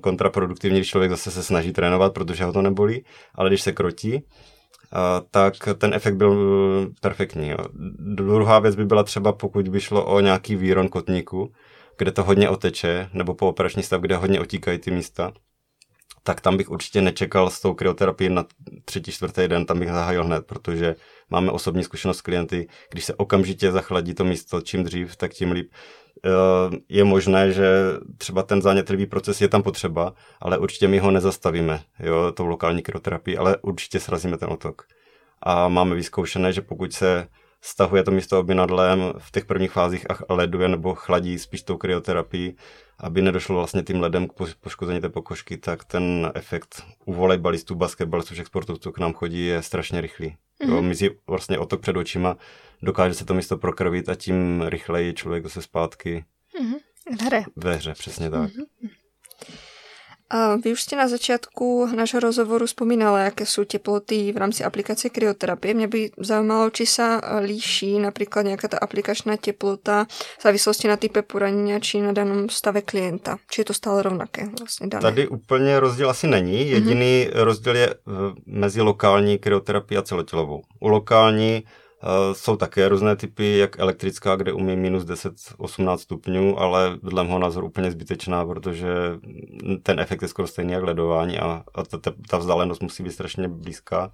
kontraproduktivní, 0.00 0.78
když 0.78 0.88
člověk 0.88 1.10
zase 1.10 1.30
se 1.30 1.42
snaží 1.42 1.72
trénovat, 1.72 2.14
protože 2.14 2.44
ho 2.44 2.52
to 2.52 2.62
nebolí, 2.62 3.04
ale 3.34 3.50
když 3.50 3.62
se 3.62 3.72
krotí, 3.72 4.24
tak 5.30 5.54
ten 5.78 5.94
efekt 5.94 6.14
byl 6.14 6.90
perfektní. 7.00 7.48
Jo. 7.48 7.56
Druhá 8.14 8.58
věc 8.58 8.74
by 8.74 8.84
byla 8.84 9.02
třeba, 9.02 9.32
pokud 9.32 9.68
by 9.68 9.80
šlo 9.80 10.04
o 10.06 10.20
nějaký 10.20 10.56
výron 10.56 10.88
kotníku, 10.88 11.52
kde 11.98 12.12
to 12.12 12.24
hodně 12.24 12.48
oteče, 12.48 13.08
nebo 13.12 13.34
po 13.34 13.48
operační 13.48 13.82
stav, 13.82 14.00
kde 14.00 14.16
hodně 14.16 14.40
otíkají 14.40 14.78
ty 14.78 14.90
místa, 14.90 15.32
tak 16.26 16.40
tam 16.40 16.56
bych 16.56 16.70
určitě 16.70 17.00
nečekal 17.00 17.50
s 17.50 17.60
tou 17.60 17.74
kryoterapií 17.74 18.28
na 18.28 18.44
třetí, 18.84 19.12
čtvrtý 19.12 19.48
den, 19.48 19.66
tam 19.66 19.78
bych 19.78 19.88
zahájil 19.88 20.24
hned, 20.24 20.46
protože 20.46 20.96
máme 21.30 21.52
osobní 21.52 21.84
zkušenost 21.84 22.18
s 22.18 22.22
klienty, 22.22 22.68
když 22.90 23.04
se 23.04 23.14
okamžitě 23.14 23.72
zachladí 23.72 24.14
to 24.14 24.24
místo, 24.24 24.60
čím 24.60 24.84
dřív, 24.84 25.16
tak 25.16 25.32
tím 25.32 25.52
líp. 25.52 25.72
Eh, 26.26 26.30
je 26.88 27.04
možné, 27.04 27.52
že 27.52 27.66
třeba 28.18 28.42
ten 28.42 28.62
zánětlivý 28.62 29.06
proces 29.06 29.40
je 29.40 29.48
tam 29.48 29.62
potřeba, 29.62 30.14
ale 30.40 30.58
určitě 30.58 30.88
my 30.88 30.98
ho 30.98 31.10
nezastavíme, 31.10 31.80
jo, 32.00 32.32
tou 32.32 32.46
lokální 32.46 32.82
kryoterapii, 32.82 33.36
ale 33.36 33.56
určitě 33.62 34.00
srazíme 34.00 34.38
ten 34.38 34.50
otok. 34.52 34.82
A 35.42 35.68
máme 35.68 35.94
vyzkoušené, 35.94 36.52
že 36.52 36.60
pokud 36.60 36.92
se 36.92 37.28
stahuje 37.64 38.02
to 38.02 38.10
místo 38.10 38.40
obinadlem 38.40 39.12
v 39.18 39.30
těch 39.30 39.44
prvních 39.44 39.72
fázích 39.72 40.10
a 40.10 40.34
leduje 40.34 40.68
nebo 40.68 40.94
chladí 40.94 41.38
spíš 41.38 41.62
tou 41.62 41.76
kryoterapii, 41.76 42.56
aby 42.98 43.22
nedošlo 43.22 43.54
vlastně 43.54 43.82
tím 43.82 44.00
ledem 44.00 44.28
k 44.28 44.32
poškození 44.60 45.00
té 45.00 45.08
pokožky, 45.08 45.56
tak 45.56 45.84
ten 45.84 46.32
efekt 46.34 46.82
u 47.04 47.12
volejbalistů, 47.12 47.74
basketbalistů, 47.74 48.34
všech 48.34 48.46
sportovců 48.46 48.92
k 48.92 48.98
nám 48.98 49.12
chodí 49.12 49.46
je 49.46 49.62
strašně 49.62 50.00
rychlý. 50.00 50.28
Mm-hmm. 50.28 50.74
Jo, 50.74 50.82
mizí 50.82 51.10
vlastně 51.26 51.58
otok 51.58 51.80
před 51.80 51.96
očima, 51.96 52.36
dokáže 52.82 53.14
se 53.14 53.24
to 53.24 53.34
místo 53.34 53.56
prokrvit 53.56 54.08
a 54.08 54.14
tím 54.14 54.62
rychleji 54.62 55.14
člověk 55.14 55.44
zase 55.44 55.62
zpátky 55.62 56.24
mm-hmm. 56.60 56.78
v 57.18 57.22
hře. 57.22 57.44
Ve 57.56 57.74
hře, 57.76 57.92
přesně 57.92 58.30
tak. 58.30 58.50
Mm-hmm. 58.50 58.90
A 60.30 60.56
vy 60.56 60.72
už 60.72 60.82
jste 60.82 60.96
na 60.96 61.08
začátku 61.08 61.88
našeho 61.96 62.20
rozhovoru 62.20 62.66
vzpomínala, 62.66 63.18
jaké 63.18 63.46
jsou 63.46 63.64
teploty 63.64 64.32
v 64.32 64.36
rámci 64.36 64.64
aplikace 64.64 65.10
kryoterapie. 65.10 65.74
Mě 65.74 65.88
by 65.88 66.10
zajímalo, 66.18 66.70
či 66.70 66.86
se 66.86 67.20
líší 67.40 67.98
například 67.98 68.42
nějaká 68.42 68.68
ta 68.68 68.78
aplikačná 68.78 69.36
teplota 69.36 70.06
v 70.38 70.42
závislosti 70.42 70.88
na 70.88 70.96
type 70.96 71.22
poranění 71.22 71.80
či 71.80 72.00
na 72.00 72.12
daném 72.12 72.48
stave 72.48 72.82
klienta. 72.82 73.36
Či 73.50 73.60
je 73.60 73.64
to 73.64 73.74
stále 73.74 74.02
rovnaké? 74.02 74.48
Vlastně 74.58 74.86
dané? 74.86 75.02
Tady 75.02 75.28
úplně 75.28 75.80
rozdíl 75.80 76.10
asi 76.10 76.26
není. 76.26 76.70
Jediný 76.70 77.28
mm-hmm. 77.28 77.42
rozdíl 77.42 77.76
je 77.76 77.94
mezi 78.46 78.80
lokální 78.80 79.38
kryoterapií 79.38 79.98
a 79.98 80.02
celotělovou. 80.02 80.62
U 80.80 80.88
lokální 80.88 81.64
Eh, 81.64 81.83
jsou 82.32 82.56
také 82.56 82.88
různé 82.88 83.16
typy, 83.16 83.58
jak 83.58 83.78
elektrická, 83.78 84.36
kde 84.36 84.52
umí 84.52 84.76
minus 84.76 85.04
10-18 85.04 85.96
stupňů, 85.96 86.60
ale 86.60 86.98
dle 87.02 87.24
mého 87.24 87.38
názoru 87.38 87.66
úplně 87.66 87.90
zbytečná, 87.90 88.46
protože 88.46 88.88
ten 89.82 90.00
efekt 90.00 90.22
je 90.22 90.28
skoro 90.28 90.48
stejný 90.48 90.72
jak 90.72 90.82
ledování 90.82 91.38
a, 91.38 91.64
a 91.74 91.84
ta, 91.84 92.12
ta 92.28 92.38
vzdálenost 92.38 92.82
musí 92.82 93.02
být 93.02 93.12
strašně 93.12 93.48
blízká 93.48 94.12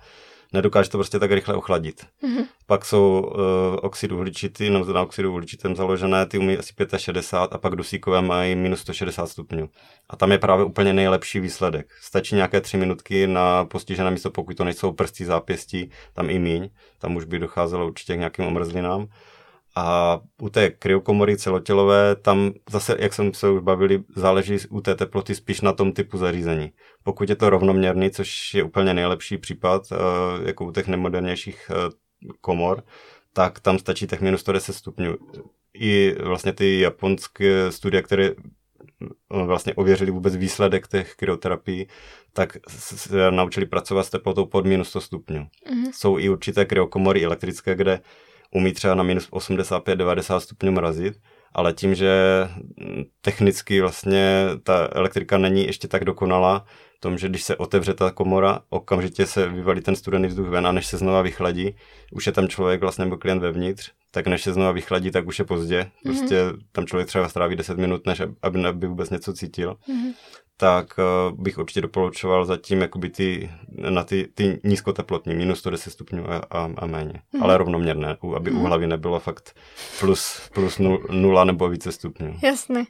nedokáže 0.52 0.90
to 0.90 0.98
prostě 0.98 1.18
tak 1.18 1.30
rychle 1.30 1.54
ochladit. 1.54 2.06
Mm-hmm. 2.22 2.44
Pak 2.66 2.84
jsou 2.84 3.20
uh, 3.20 3.40
oxid 3.82 4.12
uhličitý, 4.12 4.70
nebo 4.70 4.84
na 4.84 5.02
oxidu 5.02 5.32
uhličitém 5.32 5.76
založené, 5.76 6.26
ty 6.26 6.38
umí 6.38 6.58
asi 6.58 6.74
65 6.96 7.52
a 7.52 7.58
pak 7.58 7.76
dusíkové 7.76 8.22
mají 8.22 8.54
minus 8.54 8.80
160 8.80 9.26
stupňů. 9.26 9.68
A 10.10 10.16
tam 10.16 10.32
je 10.32 10.38
právě 10.38 10.64
úplně 10.64 10.92
nejlepší 10.92 11.40
výsledek. 11.40 11.86
Stačí 12.00 12.34
nějaké 12.34 12.60
tři 12.60 12.76
minutky 12.76 13.26
na 13.26 13.64
postižené 13.64 14.10
místo, 14.10 14.30
pokud 14.30 14.56
to 14.56 14.64
nejsou 14.64 14.92
prstí, 14.92 15.24
zápěstí, 15.24 15.90
tam 16.12 16.30
i 16.30 16.38
míň, 16.38 16.70
tam 16.98 17.16
už 17.16 17.24
by 17.24 17.38
docházelo 17.38 17.86
určitě 17.86 18.14
k 18.14 18.18
nějakým 18.18 18.44
omrzlinám. 18.44 19.06
A 19.76 20.20
u 20.42 20.48
té 20.48 20.70
kryokomory 20.70 21.36
celotělové, 21.36 22.16
tam 22.16 22.52
zase, 22.70 22.96
jak 22.98 23.14
jsem 23.14 23.34
se 23.34 23.50
už 23.50 23.62
bavili, 23.62 24.02
záleží 24.16 24.56
u 24.70 24.80
té 24.80 24.94
teploty 24.94 25.34
spíš 25.34 25.60
na 25.60 25.72
tom 25.72 25.92
typu 25.92 26.18
zařízení. 26.18 26.72
Pokud 27.02 27.28
je 27.28 27.36
to 27.36 27.50
rovnoměrný, 27.50 28.10
což 28.10 28.54
je 28.54 28.62
úplně 28.62 28.94
nejlepší 28.94 29.38
případ, 29.38 29.82
eh, 29.92 29.96
jako 30.48 30.64
u 30.64 30.72
těch 30.72 30.88
nemodernějších 30.88 31.70
eh, 31.70 31.90
komor, 32.40 32.82
tak 33.32 33.60
tam 33.60 33.78
stačí 33.78 34.06
těch 34.06 34.20
minus 34.20 34.40
110 34.40 34.72
stupňů. 34.72 35.16
I 35.74 36.14
vlastně 36.22 36.52
ty 36.52 36.80
japonské 36.80 37.72
studie, 37.72 38.02
které 38.02 38.26
eh, 38.26 38.34
vlastně 39.30 39.74
ověřili 39.74 40.10
vůbec 40.10 40.36
výsledek 40.36 40.88
těch 40.88 41.14
kryoterapií, 41.14 41.86
tak 42.32 42.56
se 42.68 43.30
naučili 43.30 43.66
pracovat 43.66 44.04
s 44.04 44.10
teplotou 44.10 44.46
pod 44.46 44.66
minus 44.66 44.88
100 44.88 45.00
stupňů. 45.00 45.40
Mm-hmm. 45.40 45.90
Jsou 45.92 46.18
i 46.18 46.28
určité 46.28 46.64
kryokomory 46.64 47.24
elektrické, 47.24 47.74
kde 47.74 48.00
umí 48.54 48.72
třeba 48.72 48.94
na 48.94 49.02
minus 49.02 49.30
85-90 49.30 50.38
stupňů 50.38 50.72
mrazit, 50.72 51.14
ale 51.52 51.72
tím, 51.72 51.94
že 51.94 52.12
technicky 53.20 53.80
vlastně 53.80 54.46
ta 54.62 54.88
elektrika 54.92 55.38
není 55.38 55.66
ještě 55.66 55.88
tak 55.88 56.04
dokonalá, 56.04 56.64
v 56.96 57.00
tom, 57.00 57.18
že 57.18 57.28
když 57.28 57.42
se 57.42 57.56
otevře 57.56 57.94
ta 57.94 58.10
komora, 58.10 58.60
okamžitě 58.68 59.26
se 59.26 59.48
vyvalí 59.48 59.80
ten 59.80 59.96
studený 59.96 60.28
vzduch 60.28 60.48
ven 60.48 60.66
a 60.66 60.72
než 60.72 60.86
se 60.86 60.98
znova 60.98 61.22
vychladí, 61.22 61.76
už 62.12 62.26
je 62.26 62.32
tam 62.32 62.48
člověk 62.48 62.80
vlastně 62.80 63.04
nebo 63.04 63.16
klient 63.16 63.40
vevnitř, 63.40 63.90
tak 64.10 64.26
než 64.26 64.42
se 64.42 64.52
znova 64.52 64.72
vychladí, 64.72 65.10
tak 65.10 65.26
už 65.26 65.38
je 65.38 65.44
pozdě. 65.44 65.90
Prostě 66.02 66.34
mm-hmm. 66.34 66.58
tam 66.72 66.86
člověk 66.86 67.08
třeba 67.08 67.28
stráví 67.28 67.56
10 67.56 67.78
minut, 67.78 68.06
než 68.06 68.22
aby, 68.42 68.64
aby 68.64 68.86
vůbec 68.86 69.10
něco 69.10 69.32
cítil. 69.32 69.76
Mm-hmm 69.88 70.12
tak 70.60 70.98
uh, 70.98 71.38
bych 71.40 71.58
určitě 71.58 71.80
doporučoval 71.80 72.44
zatím 72.44 72.80
jakoby 72.80 73.10
ty, 73.10 73.50
na 73.90 74.04
ty, 74.04 74.28
ty 74.34 74.60
nízkoteplotní, 74.64 75.34
minus 75.34 75.58
110 75.58 75.90
stupňů 75.90 76.30
a, 76.30 76.36
a, 76.36 76.70
a 76.76 76.86
méně. 76.86 77.22
Mm. 77.32 77.42
Ale 77.42 77.58
rovnoměrné, 77.58 78.16
aby 78.36 78.50
mm. 78.50 78.60
u 78.60 78.64
hlavy 78.64 78.86
nebylo 78.86 79.20
fakt 79.20 79.56
plus, 80.00 80.40
plus 80.54 80.78
nula 81.10 81.44
nebo 81.44 81.68
více 81.68 81.92
stupňů. 81.92 82.38
Jasné. 82.42 82.84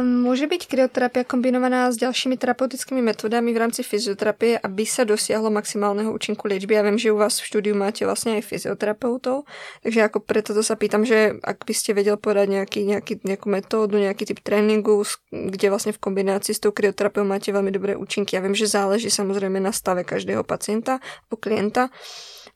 Může 0.00 0.46
být 0.46 0.66
kryoterapie 0.66 1.24
kombinovaná 1.24 1.92
s 1.92 1.96
dalšími 1.96 2.36
terapeutickými 2.36 3.02
metodami 3.02 3.54
v 3.54 3.56
rámci 3.56 3.82
fyzioterapie, 3.82 4.58
aby 4.58 4.86
se 4.86 5.04
dosiahlo 5.04 5.50
maximálního 5.50 6.12
účinku 6.12 6.48
léčby. 6.48 6.74
Já 6.74 6.82
vím, 6.82 6.98
že 6.98 7.12
u 7.12 7.16
vás 7.16 7.40
v 7.40 7.46
studiu 7.46 7.76
máte 7.76 8.04
vlastně 8.04 8.38
i 8.38 8.42
fyzioterapeutov, 8.42 9.44
takže 9.82 10.00
jako 10.00 10.20
preto 10.20 10.54
to 10.54 10.62
se 10.62 10.76
pýtam, 10.76 11.04
že 11.04 11.32
ak 11.44 11.56
byste 11.66 11.92
věděl 11.92 12.16
podat 12.16 12.44
nějaký, 12.44 12.84
nějaký, 12.84 13.20
nějakou 13.24 13.50
metodu, 13.50 13.98
nějaký 13.98 14.24
typ 14.24 14.40
tréninku, 14.40 15.02
kde 15.46 15.70
vlastně 15.70 15.92
v 15.92 15.98
kombinaci 15.98 16.54
s 16.54 16.60
tou 16.60 16.70
kryoterapiou 16.70 17.24
máte 17.24 17.52
velmi 17.52 17.70
dobré 17.70 17.96
účinky. 17.96 18.36
Já 18.36 18.42
vím, 18.42 18.54
že 18.54 18.66
záleží 18.66 19.10
samozřejmě 19.10 19.60
na 19.60 19.72
stave 19.72 20.04
každého 20.04 20.44
pacienta 20.44 20.92
nebo 20.92 21.36
klienta, 21.40 21.88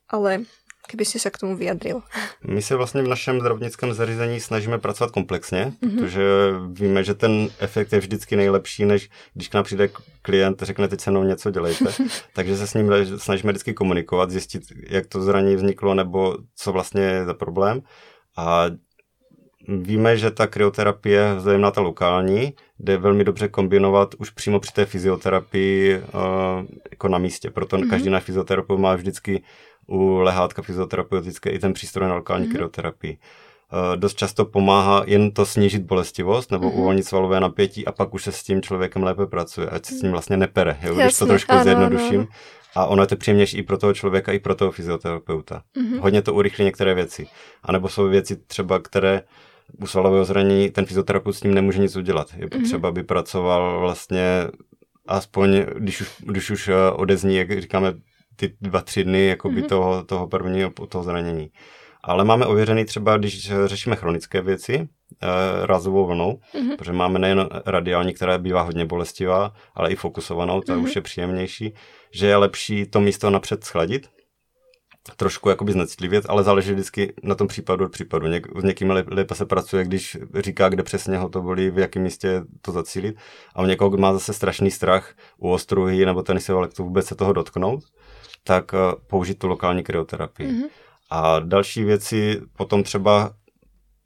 ale 0.08 0.40
kdyby 0.88 1.04
si 1.04 1.18
se 1.18 1.30
k 1.30 1.38
tomu 1.38 1.56
vyjadril. 1.56 2.02
My 2.48 2.62
se 2.62 2.76
vlastně 2.76 3.02
v 3.02 3.08
našem 3.08 3.40
zdravotnickém 3.40 3.92
zařízení 3.92 4.40
snažíme 4.40 4.78
pracovat 4.78 5.10
komplexně, 5.10 5.72
mm-hmm. 5.82 6.00
protože 6.00 6.22
víme, 6.72 7.04
že 7.04 7.14
ten 7.14 7.48
efekt 7.58 7.92
je 7.92 7.98
vždycky 7.98 8.36
nejlepší, 8.36 8.84
než 8.84 9.10
když 9.34 9.48
k 9.48 9.54
nám 9.54 9.64
přijde 9.64 9.88
klient, 10.22 10.62
řekne 10.62 10.88
teď 10.88 11.00
se 11.00 11.10
mnou 11.10 11.22
něco 11.22 11.50
dělejte. 11.50 11.84
Takže 12.32 12.56
se 12.56 12.66
s 12.66 12.74
ním 12.74 12.90
snažíme 13.16 13.52
vždycky 13.52 13.74
komunikovat, 13.74 14.30
zjistit, 14.30 14.62
jak 14.88 15.06
to 15.06 15.22
zranění 15.22 15.56
vzniklo 15.56 15.94
nebo 15.94 16.36
co 16.56 16.72
vlastně 16.72 17.02
je 17.02 17.24
za 17.24 17.34
problém. 17.34 17.82
A 18.36 18.66
Víme, 19.68 20.16
že 20.16 20.30
ta 20.30 20.46
kryoterapie, 20.46 21.34
zejména 21.38 21.70
ta 21.70 21.80
lokální, 21.80 22.54
jde 22.78 22.96
velmi 22.96 23.24
dobře 23.24 23.48
kombinovat 23.48 24.14
už 24.18 24.30
přímo 24.30 24.60
při 24.60 24.72
té 24.72 24.86
fyzioterapii 24.86 25.98
uh, 25.98 26.02
jako 26.90 27.08
na 27.08 27.18
místě. 27.18 27.50
Proto 27.50 27.76
mm-hmm. 27.76 27.90
každý 27.90 28.10
náš 28.10 28.22
fyzioterapeut 28.22 28.80
má 28.80 28.94
vždycky 28.94 29.42
u 29.86 30.14
lehátka 30.14 30.62
fyzioterapeutické 30.62 31.50
i 31.50 31.58
ten 31.58 31.72
přístroj 31.72 32.08
na 32.08 32.14
lokální 32.14 32.46
mm-hmm. 32.46 32.52
kryoterapii. 32.52 33.18
Uh, 33.72 33.96
dost 33.96 34.16
často 34.16 34.44
pomáhá 34.44 35.02
jen 35.06 35.30
to 35.30 35.46
snížit 35.46 35.82
bolestivost 35.82 36.50
nebo 36.50 36.70
mm-hmm. 36.70 36.78
uvolnit 36.78 37.06
svalové 37.06 37.40
napětí 37.40 37.86
a 37.86 37.92
pak 37.92 38.14
už 38.14 38.22
se 38.22 38.32
s 38.32 38.42
tím 38.42 38.62
člověkem 38.62 39.02
lépe 39.02 39.26
pracuje, 39.26 39.66
ať 39.68 39.86
se 39.86 39.94
s 39.94 40.02
ním 40.02 40.08
mhm. 40.08 40.12
vlastně 40.12 40.36
nepere, 40.36 40.78
jo, 40.82 40.88
Jasně, 40.88 41.04
když 41.04 41.18
to 41.18 41.26
trošku 41.26 41.52
ano, 41.52 41.62
zjednoduším. 41.62 42.20
Ano. 42.20 42.28
A 42.74 42.86
ono 42.86 43.02
je 43.02 43.06
to 43.06 43.16
příjemnější 43.16 43.58
i 43.58 43.62
pro 43.62 43.78
toho 43.78 43.94
člověka, 43.94 44.32
i 44.32 44.38
pro 44.38 44.54
toho 44.54 44.70
fyzioterapeuta. 44.70 45.62
Mm-hmm. 45.76 46.00
Hodně 46.00 46.22
to 46.22 46.34
urychlí 46.34 46.64
některé 46.64 46.94
věci. 46.94 47.26
A 47.62 47.72
nebo 47.72 47.88
jsou 47.88 48.08
věci 48.08 48.36
třeba, 48.36 48.78
které 48.78 49.22
u 49.80 49.86
svalového 49.86 50.24
zranění 50.24 50.70
ten 50.70 50.86
fyzioterapeut 50.86 51.36
s 51.36 51.42
ním 51.42 51.54
nemůže 51.54 51.78
nic 51.78 51.96
udělat. 51.96 52.28
Je 52.36 52.46
mhm. 52.46 52.60
potřeba, 52.60 52.88
aby 52.88 53.02
pracoval 53.02 53.80
vlastně 53.80 54.46
aspoň, 55.06 55.64
když 55.78 56.00
už, 56.00 56.10
když 56.18 56.50
už 56.50 56.68
eh, 56.68 56.90
odezní, 56.92 57.36
jak 57.36 57.60
říkáme, 57.60 57.94
ty 58.36 58.56
dva, 58.60 58.80
tři 58.80 59.04
dny 59.04 59.26
jakoby 59.26 59.62
mm-hmm. 59.62 59.68
toho, 59.68 60.04
toho 60.04 60.28
prvního 60.28 60.70
toho 60.88 61.04
zranění. 61.04 61.50
Ale 62.04 62.24
máme 62.24 62.46
ověřený 62.46 62.84
třeba, 62.84 63.16
když 63.16 63.52
řešíme 63.66 63.96
chronické 63.96 64.42
věci, 64.42 64.88
eh, 65.22 65.66
razovou 65.66 66.06
vlnou, 66.06 66.40
mm-hmm. 66.54 66.76
protože 66.76 66.92
máme 66.92 67.18
nejen 67.18 67.48
radiální, 67.66 68.14
která 68.14 68.38
bývá 68.38 68.62
hodně 68.62 68.86
bolestivá, 68.86 69.52
ale 69.74 69.90
i 69.90 69.96
fokusovanou, 69.96 70.60
to 70.60 70.72
mm-hmm. 70.72 70.82
už 70.82 70.96
je 70.96 71.02
příjemnější, 71.02 71.74
že 72.10 72.26
je 72.26 72.36
lepší 72.36 72.86
to 72.86 73.00
místo 73.00 73.30
napřed 73.30 73.64
schladit, 73.64 74.08
trošku 75.16 75.48
jakoby 75.48 75.72
znecitlivět, 75.72 76.24
ale 76.28 76.42
záleží 76.42 76.72
vždycky 76.72 77.14
na 77.22 77.34
tom 77.34 77.48
případu 77.48 77.84
od 77.84 77.92
případu. 77.92 78.26
Něk, 78.26 78.46
s 78.60 78.64
někým 78.64 78.90
lépe 78.90 79.34
se 79.34 79.46
pracuje, 79.46 79.84
když 79.84 80.18
říká, 80.34 80.68
kde 80.68 80.82
přesně 80.82 81.18
ho 81.18 81.28
to 81.28 81.42
bolí, 81.42 81.70
v 81.70 81.78
jakém 81.78 82.02
místě 82.02 82.42
to 82.60 82.72
zacílit. 82.72 83.16
A 83.54 83.62
u 83.62 83.66
někoho, 83.66 83.90
kdo 83.90 83.98
má 83.98 84.12
zase 84.12 84.32
strašný 84.32 84.70
strach 84.70 85.14
u 85.38 85.50
ostruhy 85.50 86.06
nebo 86.06 86.22
tenisového 86.22 86.60
lektu 86.60 86.84
vůbec 86.84 87.06
se 87.06 87.14
toho 87.14 87.32
dotknout, 87.32 87.84
tak 88.44 88.72
uh, 88.72 88.78
použít 89.06 89.38
tu 89.38 89.46
lokální 89.48 89.82
kryoterapii. 89.82 90.48
Mm-hmm. 90.48 90.68
A 91.10 91.40
další 91.40 91.84
věci 91.84 92.40
potom 92.56 92.82
třeba 92.82 93.32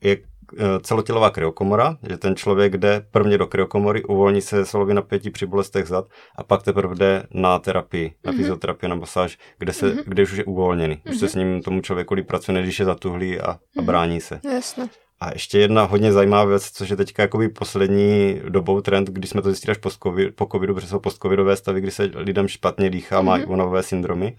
je 0.01 0.17
Eh, 0.59 0.81
celotělová 0.81 1.31
kryokomora, 1.31 1.97
že 2.09 2.17
ten 2.17 2.37
člověk 2.37 2.77
jde 2.77 3.07
prvně 3.11 3.39
do 3.39 3.47
kryokomory, 3.47 4.05
uvolní 4.05 4.43
se 4.43 4.67
svalový 4.67 4.95
napětí 4.95 5.31
při 5.31 5.47
bolestech 5.47 5.87
zad 5.87 6.09
a 6.37 6.43
pak 6.45 6.63
teprve 6.63 6.95
jde 6.95 7.27
na 7.31 7.59
terapii, 7.59 8.15
na 8.25 8.33
mm-hmm. 8.33 8.37
fyzioterapii, 8.37 8.89
na 8.89 8.95
masáž, 8.95 9.39
kde, 9.59 9.73
se, 9.73 9.87
mm-hmm. 9.87 10.03
kde 10.07 10.23
už 10.23 10.33
je 10.33 10.45
uvolněný. 10.45 10.95
Mm-hmm. 10.95 11.11
Už 11.11 11.19
se 11.19 11.25
mhm. 11.25 11.31
s 11.31 11.35
ním 11.35 11.63
tomu 11.63 11.81
člověku 11.81 12.15
líp 12.15 12.27
pracuje, 12.27 12.63
když 12.63 12.79
je 12.79 12.85
zatuhlý 12.85 13.41
a, 13.41 13.51
a 13.51 13.59
mhm. 13.77 13.87
brání 13.87 14.21
se. 14.21 14.41
Jasně. 14.55 14.85
A 15.21 15.33
ještě 15.33 15.59
jedna 15.59 15.85
hodně 15.85 16.13
zajímavá 16.13 16.45
věc, 16.45 16.71
což 16.71 16.89
je 16.89 16.97
teďka 16.97 17.23
jakoby 17.23 17.49
poslední 17.49 18.41
dobou 18.49 18.81
trend, 18.81 19.11
když 19.11 19.31
jsme 19.31 19.43
to 19.43 19.51
zjistili 19.51 19.71
až 19.71 19.79
po, 19.79 19.91
COVID, 19.91 20.37
po 20.37 20.47
covidu, 20.53 20.75
protože 20.75 20.89
jsou 20.89 20.99
postcovidové 20.99 21.57
stavy, 21.57 21.81
kdy 21.81 21.91
se 21.91 22.11
lidem 22.15 22.49
špatně 22.49 22.91
dýchá, 22.91 23.21
mm-hmm. 23.21 23.25
má 23.25 23.39
vonové 23.47 23.83
syndromy, 23.83 24.37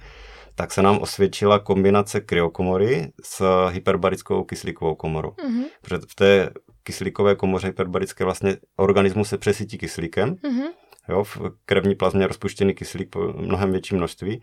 tak 0.56 0.72
se 0.72 0.82
nám 0.82 0.98
osvědčila 0.98 1.60
kombinace 1.60 2.22
kryokomory 2.22 3.12
s 3.24 3.68
hyperbarickou 3.70 4.44
kyslíkovou 4.44 4.96
komorou. 4.96 5.30
Mm-hmm. 5.30 5.64
Protože 5.82 6.02
v 6.10 6.16
té 6.16 6.50
kyslíkové 6.84 7.36
komoře 7.36 7.68
hyperbarické 7.68 8.24
vlastně 8.24 8.58
organismus 8.76 9.30
se 9.30 9.38
přesytí 9.38 9.78
kyslíkem, 9.78 10.36
mm-hmm. 10.36 10.70
jo, 11.10 11.24
v 11.24 11.38
krevní 11.66 11.96
plazmě 11.96 12.24
je 12.24 12.28
rozpuštěný 12.28 12.74
kyslík 12.74 13.10
po 13.10 13.20
mnohem 13.20 13.72
větší 13.72 13.96
množství 13.96 14.42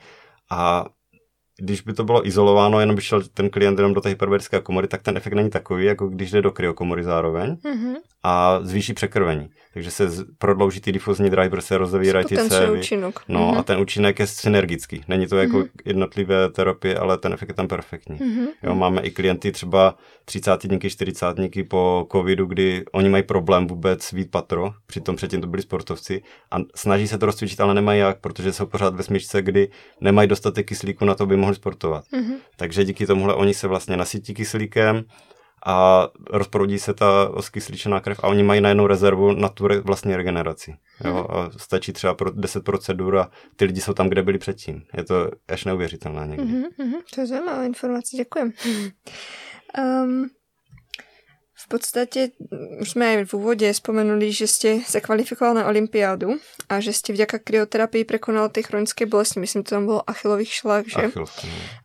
a 0.51 0.85
když 1.59 1.81
by 1.81 1.93
to 1.93 2.05
bylo 2.05 2.27
izolováno, 2.27 2.81
jenom 2.81 2.97
by 2.97 3.03
šel 3.03 3.23
ten 3.35 3.51
klient 3.51 3.79
jenom 3.79 3.95
do 3.95 4.01
té 4.01 4.09
hyperbarické 4.09 4.61
komory, 4.61 4.89
tak 4.89 5.03
ten 5.03 5.17
efekt 5.17 5.35
není 5.35 5.51
takový, 5.51 5.85
jako 5.85 6.09
když 6.09 6.31
jde 6.31 6.43
do 6.43 6.51
kryokomory 6.53 7.05
zároveň 7.05 7.55
mm-hmm. 7.55 7.95
a 8.23 8.61
zvýší 8.63 8.95
překrvení. 8.95 9.51
Takže 9.75 9.91
se 9.91 10.09
prodlouží 10.39 10.81
ty 10.81 10.93
difuzní 10.93 11.31
dráhy, 11.31 11.51
protože 11.51 11.67
se 11.67 11.79
rozevírají 11.79 12.27
ty 12.27 12.37
cévy. 12.37 12.79
Účinek. 12.79 13.21
No 13.29 13.41
mm-hmm. 13.41 13.59
a 13.59 13.63
ten 13.63 13.81
účinek 13.81 14.19
je 14.19 14.27
synergický. 14.27 15.05
Není 15.09 15.27
to 15.27 15.37
jako 15.37 15.57
mm-hmm. 15.57 15.69
jednotlivé 15.85 16.51
terapie, 16.51 16.99
ale 16.99 17.19
ten 17.19 17.33
efekt 17.33 17.49
je 17.49 17.55
tam 17.55 17.69
perfektní. 17.69 18.17
Mm-hmm. 18.17 18.47
Jo, 18.63 18.75
máme 18.75 19.01
i 19.03 19.11
klienty 19.11 19.53
třeba 19.53 19.95
30 20.25 20.67
dníky, 20.67 20.91
40 20.91 21.37
dníky 21.37 21.65
po 21.65 22.07
covidu, 22.13 22.47
kdy 22.47 22.85
oni 22.93 23.09
mají 23.09 23.23
problém 23.23 23.67
vůbec 23.67 24.13
vít 24.13 24.31
patro, 24.31 24.73
přitom 24.87 25.17
předtím 25.17 25.41
to 25.41 25.47
byli 25.47 25.63
sportovci 25.63 26.23
a 26.51 26.57
snaží 26.75 27.09
se 27.09 27.19
to 27.19 27.27
rozcvičit, 27.27 27.61
ale 27.61 27.75
nemají 27.75 28.01
jak, 28.01 28.21
protože 28.21 28.53
jsou 28.53 28.67
pořád 28.67 28.95
ve 28.95 29.03
smyčce, 29.03 29.43
kdy 29.43 29.69
nemají 30.01 30.29
dostatek 30.29 30.67
kyslíku 30.67 31.05
na 31.05 31.15
to, 31.15 31.25
aby 31.25 31.37
mohli 31.45 31.57
sportovat. 31.57 32.05
Mm-hmm. 32.13 32.37
Takže 32.57 32.85
díky 32.85 33.07
tomuhle 33.07 33.35
oni 33.35 33.55
se 33.55 33.69
vlastně 33.69 33.97
nasytí 33.97 34.35
kyslíkem 34.35 35.05
a 35.67 36.09
rozproudí 36.31 36.79
se 36.79 36.95
ta 36.95 37.29
oskysličená 37.29 38.01
krev 38.01 38.25
a 38.25 38.29
oni 38.29 38.43
mají 38.43 38.61
najednou 38.61 38.87
rezervu 38.87 39.33
na 39.33 39.49
tu 39.49 39.67
re, 39.67 39.81
vlastní 39.81 40.17
regeneraci. 40.17 40.75
Jo? 41.05 41.13
Mm-hmm. 41.13 41.37
A 41.37 41.51
stačí 41.57 41.93
třeba 41.93 42.15
pro 42.15 42.31
10 42.31 42.65
procedur 42.65 43.19
a 43.19 43.31
ty 43.57 43.65
lidi 43.65 43.81
jsou 43.81 43.93
tam, 43.93 44.09
kde 44.09 44.23
byli 44.23 44.39
předtím. 44.39 44.83
Je 44.97 45.05
to 45.05 45.31
až 45.49 45.65
neuvěřitelné 45.65 46.27
někdy. 46.27 46.45
Mm-hmm, 46.45 47.01
to 47.15 47.21
je 47.21 47.27
zajímavá 47.27 47.65
informace, 47.65 48.17
děkujem. 48.17 48.53
Um, 49.79 50.29
v 51.57 51.69
podstatě 51.69 52.29
už 52.81 52.91
jsme 52.91 53.25
v 53.25 53.35
úvode 53.35 53.75
spomenuli, 53.75 54.33
že 54.33 54.47
ste 54.51 54.71
sa 54.83 54.99
kvalifikoval 54.99 55.55
na 55.55 55.67
Olympiádu 55.71 56.43
a 56.69 56.83
že 56.83 56.93
ste 56.93 57.15
vďaka 57.15 57.39
kryoterapii 57.39 58.05
prekonal 58.05 58.51
tie 58.51 58.67
chronické 58.67 59.07
bolesti. 59.07 59.39
Myslím, 59.39 59.63
to 59.63 59.79
tam 59.79 59.87
bolo 59.87 60.03
achilových 60.03 60.51
šlách, 60.51 60.85
že? 60.91 61.05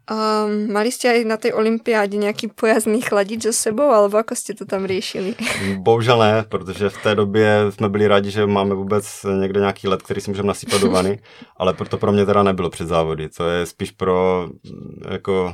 Um, 0.09 0.73
mali 0.73 0.89
ste 0.89 1.13
aj 1.13 1.19
na 1.25 1.37
tej 1.37 1.53
Olympiádě 1.53 2.17
nějaký 2.17 2.47
pojazdný 2.47 3.01
chladič 3.01 3.43
za 3.43 3.53
sebou, 3.53 3.93
alebo 3.93 4.17
ako 4.17 4.35
ste 4.35 4.57
to 4.57 4.65
tam 4.65 4.89
riešili? 4.89 5.37
Bohužel 5.85 6.19
ne, 6.19 6.43
protože 6.49 6.89
v 6.89 6.97
té 7.03 7.15
době 7.15 7.65
jsme 7.69 7.89
byli 7.89 8.07
rádi, 8.07 8.31
že 8.31 8.45
máme 8.45 8.75
vůbec 8.75 9.05
někde 9.39 9.59
nějaký 9.59 9.87
let, 9.87 10.01
který 10.01 10.21
si 10.21 10.31
můžeme 10.31 10.47
nasýpat 10.47 10.81
do 10.81 10.91
vany, 10.91 11.19
ale 11.57 11.73
proto 11.73 11.97
pro 11.97 12.11
mě 12.11 12.25
teda 12.25 12.43
nebylo 12.43 12.69
před 12.69 12.87
závody. 12.87 13.29
To 13.29 13.49
je 13.49 13.65
spíš 13.65 13.91
pro 13.91 14.49
jako 15.09 15.53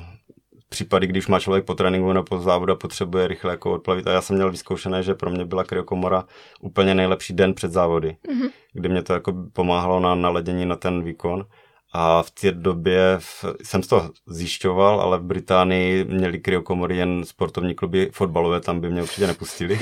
případy, 0.75 1.07
když 1.07 1.27
má 1.27 1.39
člověk 1.39 1.65
po 1.65 1.75
tréninku 1.75 2.13
nebo 2.13 2.23
po 2.23 2.39
závodu 2.39 2.73
a 2.73 2.75
potřebuje 2.75 3.27
rychle 3.27 3.51
jako 3.51 3.71
odplavit. 3.71 4.07
A 4.07 4.11
já 4.11 4.21
jsem 4.21 4.35
měl 4.35 4.51
vyzkoušené, 4.51 5.03
že 5.03 5.13
pro 5.13 5.29
mě 5.29 5.45
byla 5.45 5.63
kryokomora 5.63 6.23
úplně 6.61 6.95
nejlepší 6.95 7.33
den 7.33 7.53
před 7.53 7.71
závody, 7.71 8.17
mm-hmm. 8.27 8.49
kdy 8.73 8.89
mě 8.89 9.03
to 9.03 9.13
jako 9.13 9.33
pomáhalo 9.53 9.99
na 9.99 10.15
naledění 10.15 10.65
na 10.65 10.75
ten 10.75 11.03
výkon. 11.03 11.45
A 11.93 12.23
v 12.23 12.31
té 12.31 12.51
době 12.51 13.15
v, 13.19 13.45
jsem 13.63 13.81
to 13.81 14.09
zjišťoval, 14.27 15.01
ale 15.01 15.17
v 15.17 15.23
Británii 15.23 16.05
měli 16.05 16.39
kryokomory 16.39 16.97
jen 16.97 17.23
sportovní 17.25 17.75
kluby 17.75 18.09
fotbalové, 18.13 18.59
tam 18.59 18.79
by 18.79 18.89
mě 18.89 19.01
určitě 19.01 19.27
nepustili. 19.27 19.79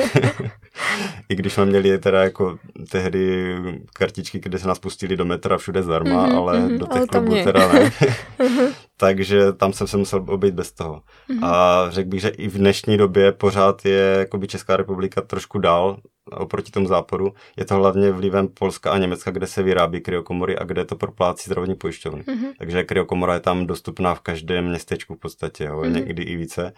I 1.30 1.36
když 1.36 1.54
jsme 1.54 1.66
měli 1.66 1.98
teda 1.98 2.24
jako 2.24 2.58
tehdy 2.92 3.56
kartičky, 3.94 4.40
kde 4.40 4.60
se 4.60 4.68
nás 4.68 4.80
pustili 4.80 5.18
do 5.18 5.26
metra 5.26 5.58
všude 5.58 5.84
zdarma, 5.84 6.28
mm-hmm, 6.28 6.38
ale 6.38 6.60
mm-hmm, 6.60 6.78
do 6.78 6.86
těch 6.86 7.06
klubů 7.06 7.44
teda 7.44 7.74
ne. 7.74 7.92
Takže 9.04 9.54
tam 9.54 9.74
jsem 9.74 9.88
se 9.88 9.98
musel 9.98 10.26
obejít 10.28 10.56
bez 10.56 10.72
toho. 10.72 11.02
Mm-hmm. 11.30 11.46
A 11.46 11.86
řekl 11.90 12.10
bych, 12.10 12.22
že 12.22 12.30
i 12.30 12.48
v 12.48 12.58
dnešní 12.58 12.98
době 12.98 13.32
pořád 13.32 13.86
je 13.86 14.16
jakoby 14.20 14.48
Česká 14.48 14.78
republika 14.78 15.22
trošku 15.22 15.60
dál 15.60 15.98
oproti 16.32 16.72
tomu 16.72 16.88
západu. 16.88 17.34
Je 17.58 17.66
to 17.66 17.76
hlavně 17.76 18.12
vlivem 18.12 18.48
Polska 18.48 18.92
a 18.92 18.98
Německa, 18.98 19.32
kde 19.32 19.48
se 19.48 19.64
vyrábí 19.64 20.02
kryokomory 20.02 20.58
a 20.58 20.64
kde 20.64 20.86
to 20.86 20.96
proplácí 20.96 21.44
zdravotní 21.46 21.76
pojišťovny. 21.76 22.22
Mm-hmm. 22.22 22.54
Takže 22.60 22.84
kryokomora 22.84 23.34
je 23.34 23.40
tam 23.40 23.68
dostupná 23.68 24.16
v 24.16 24.20
každém 24.20 24.70
městečku 24.70 25.16
v 25.16 25.20
podstatě, 25.20 25.64
jo, 25.64 25.80
mm-hmm. 25.80 25.94
někdy 25.94 26.24
i 26.24 26.36
více. 26.36 26.74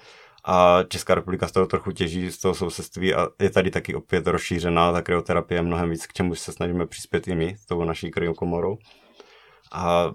A 0.46 0.84
Česká 0.88 1.16
republika 1.16 1.48
z 1.48 1.52
toho 1.52 1.66
trochu 1.66 1.92
těží 1.92 2.32
z 2.32 2.38
toho 2.38 2.56
sousedství 2.56 3.14
a 3.14 3.28
je 3.42 3.50
tady 3.50 3.72
taky 3.72 3.96
opět 3.96 4.28
rozšířená 4.28 4.92
ta 4.92 5.02
kryoterapie 5.02 5.62
mnohem 5.62 5.90
víc, 5.90 6.08
k 6.08 6.14
čemu 6.14 6.36
se 6.36 6.52
snažíme 6.52 6.86
přispět 6.86 7.28
i 7.28 7.36
my 7.36 7.56
s 7.60 7.66
tou 7.66 7.84
naší 7.84 8.12
kryokomorou. 8.12 8.78
A 9.72 10.12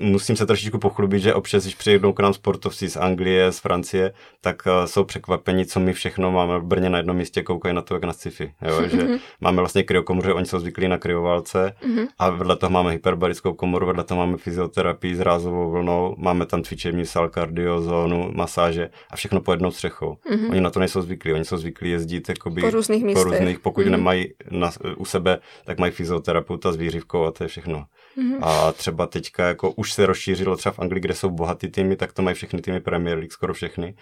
musím 0.00 0.36
se 0.36 0.46
trošičku 0.46 0.78
pochlubit, 0.78 1.22
že 1.22 1.34
občas, 1.34 1.62
když 1.62 1.74
přijedou 1.74 2.12
k 2.12 2.20
nám 2.20 2.34
sportovci 2.34 2.88
z 2.88 2.96
Anglie, 2.96 3.52
z 3.52 3.58
Francie, 3.58 4.12
tak 4.40 4.62
uh, 4.66 4.84
jsou 4.84 5.04
překvapeni, 5.04 5.66
co 5.66 5.80
my 5.80 5.92
všechno 5.92 6.30
máme 6.30 6.58
v 6.58 6.62
Brně 6.62 6.90
na 6.90 6.98
jednom 6.98 7.16
místě, 7.16 7.42
koukají 7.42 7.74
na 7.74 7.82
to, 7.82 7.94
jak 7.94 8.04
na 8.04 8.12
sci-fi. 8.12 8.52
Jo? 8.68 8.82
že 8.88 8.96
mm-hmm. 8.96 9.18
máme 9.40 9.56
vlastně 9.56 9.82
kryokomoru, 9.82 10.34
oni 10.34 10.46
jsou 10.46 10.58
zvyklí 10.58 10.88
na 10.88 10.98
kryovalce 10.98 11.74
mm-hmm. 11.82 12.06
a 12.18 12.30
vedle 12.30 12.56
toho 12.56 12.70
máme 12.70 12.90
hyperbarickou 12.92 13.52
komoru, 13.52 13.86
vedle 13.86 14.04
toho 14.04 14.26
máme 14.26 14.36
fyzioterapii 14.36 15.14
s 15.14 15.20
rázovou 15.20 15.70
vlnou, 15.70 16.14
máme 16.18 16.46
tam 16.46 16.62
cvičební 16.62 17.06
sal, 17.06 17.28
kardiozónu, 17.28 18.30
masáže 18.34 18.90
a 19.10 19.16
všechno 19.16 19.40
po 19.40 19.52
jednou 19.52 19.70
střechou. 19.70 20.16
Mm-hmm. 20.30 20.50
Oni 20.50 20.60
na 20.60 20.70
to 20.70 20.80
nejsou 20.80 21.02
zvyklí, 21.02 21.32
oni 21.32 21.44
jsou 21.44 21.56
zvyklí 21.56 21.90
jezdit 21.90 22.28
jakoby, 22.28 22.60
po 22.60 22.70
různých 22.70 23.04
místech. 23.04 23.24
Po 23.24 23.30
různých, 23.30 23.58
pokud 23.58 23.86
mm-hmm. 23.86 23.90
nemají 23.90 24.34
na, 24.50 24.70
u 24.96 25.04
sebe, 25.04 25.38
tak 25.64 25.78
mají 25.78 25.92
fyzioterapeuta 25.92 26.72
s 26.72 26.76
výřivkou 26.76 27.24
a 27.24 27.32
to 27.32 27.44
je 27.44 27.48
všechno. 27.48 27.84
Mm-hmm. 28.18 28.38
A 28.42 28.72
třeba 28.72 29.06
teďka 29.06 29.46
jako 29.46 29.70
už 29.70 29.92
se 29.92 30.06
rozšířilo 30.06 30.56
třeba 30.56 30.72
v 30.72 30.78
Anglii, 30.78 31.00
kde 31.00 31.14
jsou 31.14 31.30
bohatý 31.30 31.68
týmy, 31.68 31.96
tak 31.96 32.12
to 32.12 32.22
mají 32.22 32.34
všechny 32.34 32.62
týmy 32.62 32.80
Premier 32.80 33.18
League, 33.18 33.32
skoro 33.32 33.54
všechny. 33.54 33.94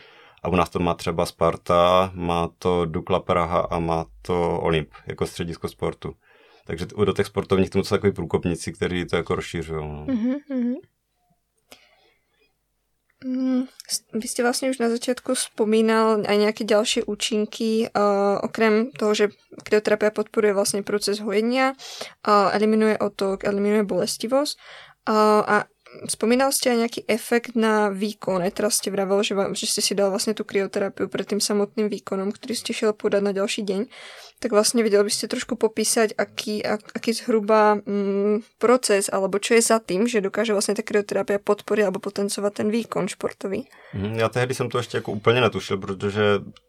A 0.43 0.49
u 0.49 0.57
nás 0.57 0.71
to 0.71 0.79
má 0.79 0.95
třeba 0.95 1.27
Sparta, 1.27 2.11
má 2.15 2.49
to 2.59 2.87
Dukla 2.87 3.21
Praha 3.21 3.61
a 3.61 3.79
má 3.79 4.05
to 4.23 4.61
Olymp 4.61 4.89
jako 5.07 5.27
středisko 5.27 5.69
sportu. 5.69 6.15
Takže 6.67 6.87
do 7.05 7.13
těch 7.13 7.27
sportovních 7.27 7.71
tomu 7.71 7.85
jsou 7.85 7.95
takový 7.95 8.13
průkopníci, 8.13 8.73
kteří 8.73 9.05
to 9.05 9.17
jako 9.17 9.35
rozšířují. 9.35 9.89
No. 9.89 10.07
Mm-hmm. 10.07 10.75
Mm, 13.27 13.65
vy 14.13 14.29
jste 14.29 14.43
vlastně 14.43 14.71
už 14.71 14.79
na 14.79 14.89
začátku 14.89 15.35
vzpomínal 15.35 16.23
aj 16.29 16.39
nějaké 16.39 16.65
další 16.65 17.03
účinky, 17.03 17.91
uh, 17.97 18.03
okrem 18.43 18.91
toho, 18.91 19.15
že 19.15 19.29
krioterapia 19.63 20.11
podporuje 20.11 20.55
vlastně 20.55 20.83
proces 20.83 21.19
hojenia, 21.21 21.71
uh, 21.71 21.75
eliminuje 22.53 22.99
otok, 22.99 23.45
eliminuje 23.45 23.85
bolestivost 23.85 24.59
uh, 25.09 25.15
a 25.47 25.65
Spomínal 26.09 26.53
jste 26.53 26.75
nějaký 26.75 27.05
efekt 27.09 27.55
na 27.55 27.89
výkon, 27.89 28.43
ne? 28.43 28.51
Teraz 28.51 28.75
jste 28.75 28.91
vravel, 28.91 29.23
že, 29.23 29.35
že 29.53 29.67
jste 29.67 29.83
si 29.83 29.95
dal 29.95 30.11
vlastně 30.11 30.35
tu 30.35 30.45
krioterapii 30.45 31.07
před 31.07 31.29
tím 31.29 31.41
samotným 31.41 31.89
výkonem, 31.89 32.33
který 32.33 32.57
jste 32.57 32.73
šel 32.73 32.93
podat 32.93 33.23
na 33.23 33.33
další 33.33 33.63
den 33.63 33.87
tak 34.39 34.53
vlastne 34.53 34.85
vedeli 34.85 35.01
by 35.01 35.13
ste 35.13 35.33
trošku 35.33 35.57
popísať, 35.57 36.13
aký, 36.13 36.61
ak, 36.61 36.93
aký 36.93 37.17
zhruba 37.17 37.81
mm, 37.81 38.61
proces, 38.61 39.09
alebo 39.09 39.41
čo 39.41 39.57
je 39.57 39.63
za 39.63 39.79
tým, 39.79 40.09
že 40.09 40.21
dokáže 40.21 40.53
vlastně 40.53 40.75
ta 40.75 40.83
krioterapia 40.83 41.39
podporit 41.39 41.85
alebo 41.85 41.99
potencovat 42.01 42.53
ten 42.55 42.71
výkon 42.71 43.09
športový. 43.09 43.69
Mhm, 43.95 44.15
já 44.15 44.29
tehdy 44.29 44.55
jsem 44.55 44.69
to 44.69 44.79
ještě 44.79 44.97
jako 44.97 45.13
úplně 45.13 45.41
netušil, 45.41 45.79
protože 45.79 46.23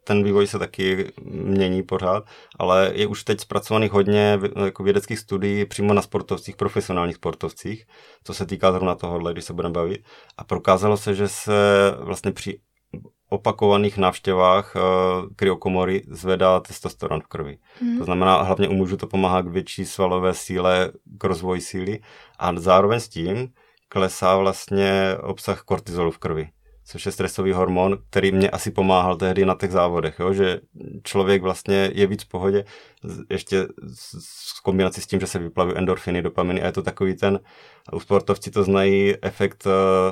ten 0.03 0.23
vývoj 0.23 0.47
se 0.47 0.59
taky 0.59 1.11
mění 1.31 1.83
pořád, 1.83 2.23
ale 2.59 2.91
je 2.93 3.07
už 3.07 3.23
teď 3.23 3.41
zpracovaných 3.41 3.91
hodně 3.91 4.39
jako 4.65 4.83
vědeckých 4.83 5.19
studií 5.19 5.65
přímo 5.65 5.93
na 5.93 6.01
sportovcích, 6.01 6.55
profesionálních 6.55 7.15
sportovcích, 7.15 7.85
co 8.23 8.33
se 8.33 8.45
týká 8.45 8.71
zrovna 8.71 8.95
tohohle, 8.95 9.33
když 9.33 9.45
se 9.45 9.53
budeme 9.53 9.73
bavit. 9.73 10.01
A 10.37 10.43
prokázalo 10.43 10.97
se, 10.97 11.15
že 11.15 11.27
se 11.27 11.51
vlastně 11.99 12.31
při 12.31 12.59
opakovaných 13.29 13.97
návštěvách 13.97 14.75
uh, 14.75 14.81
kryokomory 15.35 16.03
zvedá 16.07 16.59
testosteron 16.59 17.21
v 17.21 17.27
krvi. 17.27 17.57
Mm. 17.81 17.97
To 17.97 18.05
znamená, 18.05 18.41
hlavně 18.41 18.67
u 18.67 18.73
mužů 18.73 18.97
to 18.97 19.07
pomáhá 19.07 19.41
k 19.41 19.47
větší 19.47 19.85
svalové 19.85 20.33
síle, 20.33 20.91
k 21.17 21.23
rozvoji 21.23 21.61
síly 21.61 21.99
a 22.39 22.53
zároveň 22.55 22.99
s 22.99 23.09
tím 23.09 23.47
klesá 23.89 24.37
vlastně 24.37 25.17
obsah 25.21 25.61
kortizolu 25.61 26.11
v 26.11 26.17
krvi 26.17 26.49
což 26.87 27.05
je 27.05 27.11
stresový 27.11 27.51
hormon, 27.51 27.97
který 28.09 28.31
mě 28.31 28.49
asi 28.49 28.71
pomáhal 28.71 29.15
tehdy 29.15 29.45
na 29.45 29.55
těch 29.55 29.71
závodech, 29.71 30.19
jo? 30.19 30.33
že 30.33 30.59
člověk 31.03 31.41
vlastně 31.41 31.91
je 31.93 32.07
víc 32.07 32.23
v 32.23 32.29
pohodě, 32.29 32.65
ještě 33.29 33.67
s 34.19 34.59
kombinací 34.59 35.01
s 35.01 35.07
tím, 35.07 35.19
že 35.19 35.27
se 35.27 35.39
vyplavují 35.39 35.77
endorfiny, 35.77 36.21
dopaminy 36.21 36.61
a 36.61 36.65
je 36.65 36.71
to 36.71 36.81
takový 36.81 37.15
ten, 37.15 37.39
u 37.93 37.99
sportovci 37.99 38.51
to 38.51 38.63
znají 38.63 39.13
efekt 39.21 39.65
uh, 39.65 39.71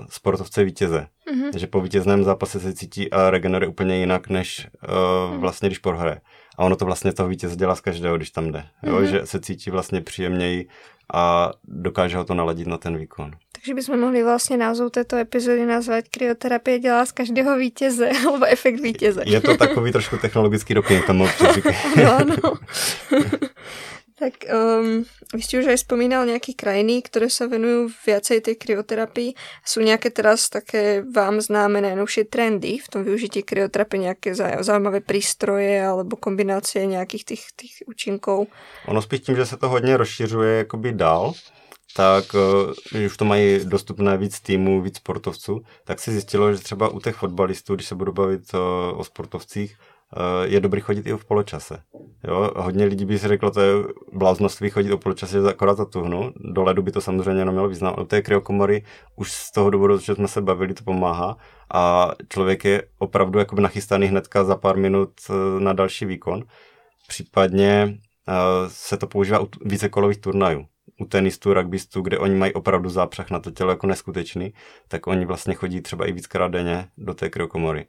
sportovce 0.10 0.64
vítěze, 0.64 1.08
mm-hmm. 1.32 1.58
že 1.58 1.68
po 1.68 1.82
vítězném 1.82 2.24
zápase 2.24 2.60
se 2.60 2.74
cítí 2.74 3.12
a 3.12 3.30
regeneruje 3.30 3.70
úplně 3.70 3.98
jinak, 3.98 4.30
než 4.30 4.68
uh, 4.68 5.38
vlastně 5.38 5.70
když 5.70 5.80
prohraje. 5.80 6.22
A 6.58 6.64
ono 6.64 6.76
to 6.76 6.86
vlastně 6.86 7.14
toho 7.14 7.30
vítěze 7.30 7.56
dělá 7.56 7.76
z 7.76 7.82
každého, 7.82 8.18
když 8.18 8.32
tam 8.32 8.52
jde. 8.52 8.66
Jo? 8.84 9.00
Mm-hmm. 9.00 9.12
Že 9.12 9.26
se 9.26 9.40
cítí 9.40 9.70
vlastně 9.70 10.02
příjemněji 10.02 10.68
a 11.14 11.52
dokáže 11.64 12.18
ho 12.18 12.24
to 12.24 12.34
naladit 12.34 12.68
na 12.68 12.78
ten 12.78 12.98
výkon. 12.98 13.32
Takže 13.66 13.74
bychom 13.74 14.00
mohli 14.00 14.24
vlastně 14.24 14.58
názov 14.58 14.92
této 14.92 15.16
epizody 15.18 15.66
nazvat 15.66 16.06
Krioterapie 16.12 16.80
dělá 16.80 17.06
z 17.06 17.12
každého 17.12 17.58
vítěze, 17.58 18.10
nebo 18.24 18.46
efekt 18.46 18.80
vítěze. 18.80 19.24
Je 19.26 19.42
to 19.42 19.58
takový 19.58 19.92
trošku 19.92 20.18
technologický 20.18 20.74
doplněk, 20.74 21.06
tomu 21.06 21.28
ano. 22.18 22.36
Tak 24.20 24.34
um, 24.48 25.04
vy 25.36 25.42
ste 25.44 25.60
už 25.60 25.76
aj 25.76 25.84
spomínal 25.84 26.24
nejaké 26.24 26.56
krajiny, 26.56 27.04
ktoré 27.04 27.28
sa 27.28 27.52
venujú 27.52 27.92
viacej 28.08 28.48
tej 28.48 28.56
krioterapii. 28.56 29.36
Sú 29.60 29.84
nejaké 29.84 30.08
teraz 30.08 30.48
také 30.48 31.04
vám 31.04 31.44
známe 31.44 31.84
najnovšie 31.84 32.32
trendy 32.32 32.80
v 32.80 32.88
tom 32.88 33.04
využití 33.04 33.44
krioterapie, 33.44 34.08
nejaké 34.08 34.32
zaujímavé 34.64 35.04
prístroje 35.04 35.84
alebo 35.84 36.16
kombinácie 36.16 36.88
nejakých 36.88 37.24
tých, 37.28 37.44
tých 37.60 37.74
účinkov? 37.92 38.48
Ono 38.88 39.02
spíš 39.02 39.20
tím, 39.20 39.36
že 39.36 39.46
se 39.46 39.58
to 39.58 39.70
hodně 39.70 39.98
rozšiřuje 39.98 40.58
jakoby 40.58 40.94
dál, 40.94 41.34
tak 41.96 42.26
když 42.92 43.04
eh, 43.04 43.06
už 43.06 43.18
to 43.18 43.26
mají 43.26 43.66
dostupné 43.66 44.18
víc 44.18 44.42
týmů, 44.42 44.82
víc 44.82 44.98
sportovců, 44.98 45.62
tak 45.84 46.00
se 46.00 46.12
zjistilo, 46.12 46.54
že 46.54 46.60
třeba 46.60 46.90
u 46.90 47.00
těch 47.00 47.16
fotbalistů, 47.16 47.76
když 47.76 47.88
se 47.88 47.96
budu 47.96 48.12
bavit 48.12 48.44
eh, 48.54 48.58
o 48.94 49.04
sportovcích, 49.04 49.78
Eh, 50.14 50.48
je 50.48 50.60
dobrý 50.60 50.82
chodit 50.82 51.08
i 51.08 51.14
v 51.14 51.26
poločase. 51.26 51.78
Jo? 52.24 52.52
Hodně 52.56 52.86
lidí 52.86 53.06
by 53.06 53.20
si 53.20 53.28
řeklo, 53.28 53.52
to 53.52 53.62
je 53.62 53.74
bláznoství 54.14 54.70
chodit 54.70 54.92
o 54.92 54.98
poločase, 54.98 55.42
že 55.42 55.48
akorát 55.48 55.78
zatuhnu. 55.78 56.34
Do 56.54 56.64
ledu 56.64 56.82
by 56.82 56.92
to 56.92 57.02
samozřejmě 57.02 57.42
jenom 57.42 57.56
mělo 57.56 57.68
význam. 57.68 57.96
U 58.02 58.04
té 58.04 58.22
kryokomory 58.22 58.84
už 59.16 59.32
z 59.32 59.52
toho 59.52 59.70
důvodu, 59.70 59.98
že 59.98 60.16
jsme 60.16 60.28
se 60.28 60.42
bavili, 60.42 60.74
to 60.74 60.84
pomáhá 60.84 61.38
a 61.74 62.12
člověk 62.30 62.66
je 62.66 62.84
opravdu 62.98 63.40
jakoby 63.40 63.62
nachystaný 63.62 64.08
hnedka 64.08 64.44
za 64.44 64.56
pár 64.56 64.78
minut 64.78 65.12
na 65.60 65.74
další 65.74 66.06
výkon. 66.06 66.44
Případně 67.08 67.98
se 68.68 68.98
to 68.98 69.08
používá 69.08 69.40
u 69.40 69.48
vícekolových 69.66 70.18
turnajů 70.18 70.66
u 71.00 71.06
tenistů, 71.06 71.54
rugbystů, 71.54 72.02
kde 72.02 72.20
oni 72.20 72.36
mají 72.36 72.54
opravdu 72.54 72.90
zápřah 72.90 73.30
na 73.30 73.40
to 73.40 73.52
tělo 73.52 73.70
jako 73.70 73.88
neskutečný, 73.88 74.54
tak 74.88 75.08
oni 75.08 75.26
vlastně 75.26 75.54
chodí 75.54 75.82
třeba 75.82 76.06
i 76.06 76.12
víckrát 76.12 76.52
denně 76.52 76.88
do 76.98 77.14
té 77.14 77.30
kryokomory 77.30 77.88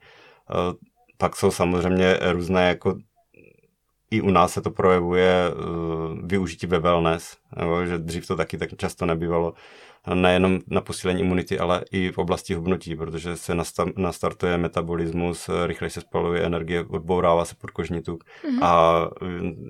pak 1.18 1.36
jsou 1.36 1.50
samozřejmě 1.50 2.18
různé 2.32 2.68
jako 2.68 2.98
i 4.10 4.20
u 4.20 4.30
nás 4.30 4.52
se 4.52 4.60
to 4.60 4.70
projevuje 4.70 5.34
uh, 5.50 6.28
využití 6.28 6.66
ve 6.66 6.78
wellness, 6.78 7.36
nebo, 7.56 7.86
že 7.86 7.98
dřív 7.98 8.26
to 8.26 8.36
taky 8.36 8.58
tak 8.58 8.76
často 8.76 9.06
nebývalo, 9.06 9.54
nejenom 10.14 10.60
na 10.66 10.80
posílení 10.80 11.20
imunity, 11.20 11.58
ale 11.58 11.84
i 11.90 12.12
v 12.12 12.18
oblasti 12.18 12.54
hubnutí, 12.54 12.96
protože 12.96 13.36
se 13.36 13.54
nastartuje 13.96 14.58
metabolismus, 14.58 15.50
rychle 15.66 15.90
se 15.90 16.00
spaluje 16.00 16.42
energie, 16.42 16.84
odbourává 16.84 17.44
se 17.44 17.54
podkožní 17.54 18.02
tuk 18.02 18.24
mm-hmm. 18.24 18.58
a 18.62 19.00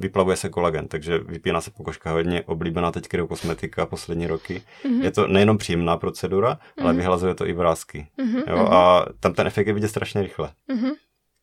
vyplavuje 0.00 0.36
se 0.36 0.48
kolagen, 0.48 0.88
takže 0.88 1.18
vypíná 1.18 1.60
se 1.60 1.70
pokožka 1.70 2.12
hodně 2.12 2.42
oblíbená 2.42 2.92
teď 2.92 3.08
kosmetika 3.28 3.86
poslední 3.86 4.26
roky. 4.26 4.62
Mm-hmm. 4.84 5.02
Je 5.02 5.10
to 5.10 5.26
nejenom 5.26 5.58
příjemná 5.58 5.96
procedura, 5.96 6.52
mm-hmm. 6.52 6.84
ale 6.84 6.94
vyhlazuje 6.94 7.34
to 7.34 7.46
i 7.46 7.52
vrázky. 7.52 8.06
Mm-hmm. 8.18 8.42
Jo, 8.50 8.56
mhm. 8.56 8.66
a 8.70 9.06
tam 9.20 9.34
ten 9.34 9.46
efekt 9.46 9.66
je 9.66 9.72
vidět 9.72 9.88
strašně 9.88 10.22
rychle. 10.22 10.50
Mm-hmm. 10.70 10.92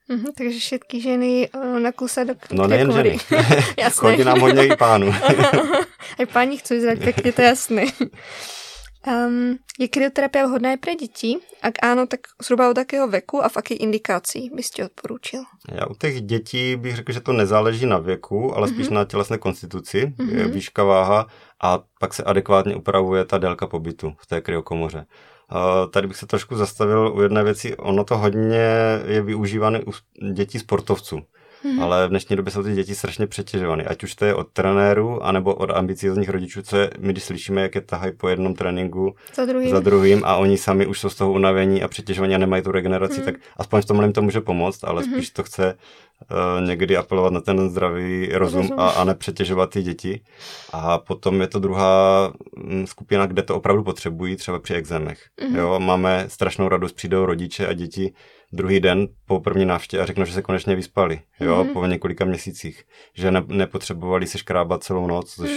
Mm-hmm, 0.09 0.31
takže 0.37 0.59
všetky 0.59 1.01
ženy 1.01 1.49
uh, 1.55 1.79
na 1.79 1.91
kuse 1.91 2.25
do 2.25 2.35
No 2.51 2.67
nejen 2.67 2.91
ženy. 2.91 3.17
Chodí 3.91 4.23
nám 4.23 4.39
hodně 4.39 4.65
i 4.65 4.75
pánů. 4.75 5.13
Aj 6.19 6.27
páni 6.29 6.61
chcú 6.61 6.77
vyzerať 6.77 6.99
pekne, 7.01 7.29
to 7.33 7.41
je 7.41 7.47
jasné. 7.47 7.83
Um, 9.03 9.57
je 9.75 9.87
krioterapia 9.91 10.47
vhodná 10.47 10.77
aj 10.77 10.79
pre 10.79 10.95
děti? 10.95 11.41
Ak 11.59 11.81
áno, 11.83 12.07
tak 12.07 12.31
zhruba 12.39 12.69
od 12.69 12.77
jakého 12.77 13.07
veku 13.09 13.43
a 13.43 13.49
v 13.49 13.55
jaké 13.55 13.75
indikácii 13.75 14.49
byste 14.53 14.85
odporučil? 14.85 15.43
Já 15.71 15.85
u 15.85 15.95
těch 15.95 16.21
dětí 16.21 16.75
bych 16.75 16.95
řekl, 16.95 17.11
že 17.11 17.21
to 17.21 17.33
nezáleží 17.33 17.85
na 17.85 17.97
věku, 17.97 18.55
ale 18.55 18.67
spíš 18.67 18.87
mm-hmm. 18.87 18.93
na 18.93 19.05
tělesné 19.05 19.37
konstituci, 19.37 20.13
mm-hmm. 20.17 20.51
výška, 20.51 20.83
váha 20.83 21.27
a 21.61 21.83
pak 21.99 22.13
se 22.13 22.23
adekvátně 22.23 22.75
upravuje 22.75 23.25
ta 23.25 23.37
délka 23.37 23.67
pobytu 23.67 24.13
v 24.19 24.25
té 24.27 24.41
kryokomoře. 24.41 25.05
Tady 25.89 26.07
bych 26.07 26.17
se 26.17 26.27
trošku 26.27 26.55
zastavil 26.55 27.13
u 27.15 27.21
jedné 27.21 27.43
věci. 27.43 27.77
Ono 27.77 28.03
to 28.03 28.17
hodně 28.17 28.67
je 29.05 29.21
využívané 29.21 29.81
u 29.81 29.91
dětí 30.33 30.59
sportovců. 30.59 31.21
Mm-hmm. 31.65 31.83
Ale 31.83 32.07
v 32.07 32.09
dnešní 32.09 32.35
době 32.35 32.51
jsou 32.51 32.63
ty 32.63 32.73
děti 32.73 32.95
strašně 32.95 33.27
přetěžované. 33.27 33.83
Ať 33.83 34.03
už 34.03 34.15
to 34.15 34.25
je 34.25 34.35
od 34.35 34.47
trenéru, 34.53 35.23
anebo 35.23 35.55
od 35.55 35.69
ambiciozních 35.69 36.29
rodičů, 36.29 36.61
co 36.61 36.77
je, 36.77 36.89
my 36.99 37.11
když 37.11 37.23
slyšíme, 37.23 37.61
jak 37.61 37.75
je 37.75 37.81
tahají 37.81 38.13
po 38.13 38.29
jednom 38.29 38.53
tréninku 38.53 39.15
za 39.35 39.45
druhým. 39.45 39.69
za 39.71 39.79
druhým 39.79 40.21
a 40.25 40.35
oni 40.35 40.57
sami 40.57 40.87
už 40.87 40.99
jsou 40.99 41.09
z 41.09 41.15
toho 41.15 41.31
unavení 41.31 41.83
a 41.83 41.87
přetěžovaní 41.87 42.35
a 42.35 42.37
nemají 42.37 42.63
tu 42.63 42.71
regeneraci, 42.71 43.19
mm. 43.19 43.25
tak 43.25 43.35
aspoň 43.57 43.81
v 43.81 43.85
tomhle 43.85 44.05
jim 44.05 44.13
to 44.13 44.21
může 44.21 44.41
pomoct, 44.41 44.83
ale 44.83 45.01
mm-hmm. 45.01 45.13
spíš 45.13 45.29
to 45.29 45.43
chce 45.43 45.73
uh, 46.31 46.67
někdy 46.67 46.97
apelovat 46.97 47.33
na 47.33 47.41
ten 47.41 47.69
zdravý 47.69 48.29
rozum 48.33 48.69
a, 48.77 48.89
a 48.89 49.03
nepřetěžovat 49.03 49.69
ty 49.69 49.83
děti. 49.83 50.21
A 50.73 50.97
potom 50.97 51.41
je 51.41 51.47
to 51.47 51.59
druhá 51.59 52.33
mm, 52.57 52.87
skupina, 52.87 53.25
kde 53.25 53.41
to 53.41 53.55
opravdu 53.55 53.83
potřebují, 53.83 54.35
třeba 54.35 54.59
při 54.59 54.73
exémech. 54.73 55.19
Mm-hmm. 55.41 55.57
Jo, 55.57 55.79
máme 55.79 56.25
strašnou 56.27 56.67
radost, 56.67 56.93
přijdou 56.93 57.25
rodiče 57.25 57.67
a 57.67 57.73
děti 57.73 58.13
druhý 58.53 58.79
den 58.79 59.07
po 59.25 59.39
první 59.39 59.65
návštěvě 59.65 60.03
a 60.03 60.05
řeknou, 60.05 60.25
že 60.25 60.33
se 60.33 60.41
konečně 60.41 60.75
vyspali, 60.75 61.21
jo, 61.39 61.63
mm-hmm. 61.63 61.73
po 61.73 61.85
několika 61.85 62.25
měsících, 62.25 62.83
že 63.13 63.31
ne, 63.31 63.43
nepotřebovali 63.47 64.27
se 64.27 64.37
škrábat 64.37 64.83
celou 64.83 65.07
noc, 65.07 65.35
což 65.35 65.49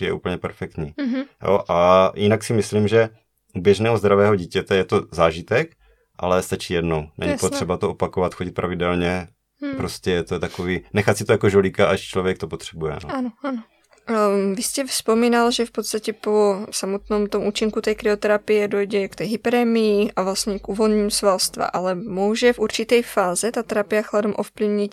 mm. 0.00 0.06
je 0.06 0.12
úplně 0.12 0.38
perfektní. 0.38 0.86
Mm-hmm. 0.86 1.24
Jo, 1.44 1.60
a 1.68 2.12
jinak 2.14 2.44
si 2.44 2.52
myslím, 2.52 2.88
že 2.88 3.08
u 3.54 3.60
běžného 3.60 3.98
zdravého 3.98 4.36
dítěte 4.36 4.76
je 4.76 4.84
to 4.84 5.06
zážitek, 5.10 5.76
ale 6.16 6.42
stačí 6.42 6.74
jednou. 6.74 7.08
Není 7.18 7.32
Jasne. 7.32 7.48
potřeba 7.48 7.76
to 7.76 7.90
opakovat, 7.90 8.34
chodit 8.34 8.50
pravidelně. 8.50 9.28
Hmm. 9.62 9.76
Prostě 9.76 10.10
je 10.10 10.22
to 10.22 10.38
takový, 10.38 10.80
nechat 10.92 11.16
si 11.16 11.24
to 11.24 11.32
jako 11.32 11.48
žolíka, 11.48 11.88
až 11.88 12.00
člověk 12.00 12.38
to 12.38 12.48
potřebuje. 12.48 12.96
No. 13.04 13.14
Ano, 13.14 13.30
ano. 13.44 13.62
Um, 14.04 14.52
vy 14.52 14.60
ste 14.60 14.84
vzpomínal, 14.84 15.48
že 15.48 15.64
v 15.64 15.80
podstate 15.80 16.12
po 16.12 16.68
samotnom 16.68 17.24
tom 17.24 17.48
účinku 17.48 17.80
tej 17.80 17.96
krioterapie 17.96 18.68
dojde 18.68 19.08
k 19.08 19.24
tej 19.24 19.40
hyperémii 19.40 20.12
a 20.12 20.20
vlastne 20.20 20.60
k 20.60 20.68
uvoľneniu 20.68 21.08
svalstva, 21.08 21.72
ale 21.72 21.96
môže 21.96 22.52
v 22.52 22.68
určitej 22.68 23.00
fáze 23.00 23.48
tá 23.48 23.64
terapia 23.64 24.04
chladom 24.04 24.36
ovplyvniť 24.36 24.92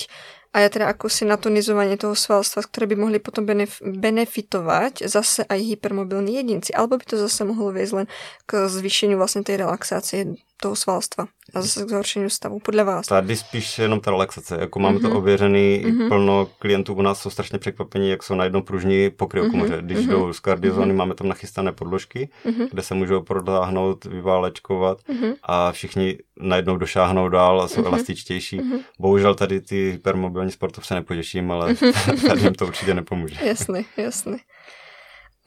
a 0.52 0.64
je 0.64 0.80
teda 0.80 0.92
ako 0.92 1.08
si 1.08 1.24
na 1.24 1.40
to 1.40 1.48
nizovanie 1.48 1.96
toho 1.96 2.12
svalstva, 2.12 2.68
ktoré 2.68 2.88
by 2.92 2.96
mohli 3.00 3.20
potom 3.24 3.48
benef- 3.48 3.80
benefitovať 3.84 5.08
zase 5.08 5.48
aj 5.48 5.60
hypermobilní 5.60 6.40
jedinci, 6.40 6.76
alebo 6.76 7.00
by 7.00 7.06
to 7.08 7.16
zase 7.16 7.48
mohlo 7.48 7.72
viesť 7.72 8.04
len 8.04 8.08
k 8.48 8.68
zvýšeniu 8.68 9.16
vlastne 9.16 9.48
tej 9.48 9.64
relaxácie 9.64 10.40
toho 10.62 10.76
svalstva 10.76 11.26
a 11.54 11.62
zase 11.62 11.86
k 11.86 11.90
zhoršení 11.90 12.30
stavu, 12.30 12.60
podle 12.60 12.84
vás? 12.84 13.08
Tady 13.08 13.36
spíš 13.36 13.80
jenom 13.80 14.00
ta 14.00 14.12
relaxace, 14.12 14.58
jako 14.60 14.80
máme 14.80 14.98
mm-hmm. 14.98 15.02
to 15.02 15.08
mhm. 15.08 15.18
ověřený, 15.18 15.84
mm-hmm. 15.86 16.08
plno 16.08 16.48
klientů 16.60 16.94
u 16.94 17.02
nás 17.02 17.22
jsou 17.22 17.30
strašně 17.30 17.60
překvapení, 17.60 18.10
jak 18.10 18.24
jsou 18.24 18.36
najednou 18.36 18.62
pružní 18.62 19.10
po 19.10 19.28
kryokomoře. 19.28 19.78
Mm-hmm. 19.78 19.86
Když 19.86 19.98
mm-hmm. 19.98 20.10
jdou 20.10 20.34
z 20.34 20.40
kardiozóny, 20.40 20.94
mm-hmm. 20.94 20.98
máme 20.98 21.16
tam 21.16 21.28
nachystané 21.28 21.72
podložky, 21.72 22.30
mm-hmm. 22.46 22.68
kde 22.72 22.82
se 22.82 22.94
můžou 22.94 23.22
prodáhnout, 23.22 24.06
vyválečkovat 24.06 24.98
mm-hmm. 25.10 25.34
a 25.44 25.72
všichni 25.72 26.18
najednou 26.40 26.78
došáhnou 26.78 27.30
dál 27.30 27.62
a 27.62 27.68
jsou 27.68 27.82
mm-hmm. 27.82 27.88
elastičtější. 27.88 28.60
Mm-hmm. 28.60 28.80
Bohužel 29.00 29.36
tady 29.36 29.62
ty 29.62 29.92
hypermobilní 29.92 30.52
sportovce 30.52 30.96
nepotěším, 30.96 31.52
ale 31.52 31.74
mm-hmm. 31.74 32.28
tady 32.28 32.42
jim 32.42 32.54
to 32.54 32.68
určitě 32.68 32.94
nepomůže. 32.94 33.36
Jasný, 33.46 33.86
jasný. 33.98 34.38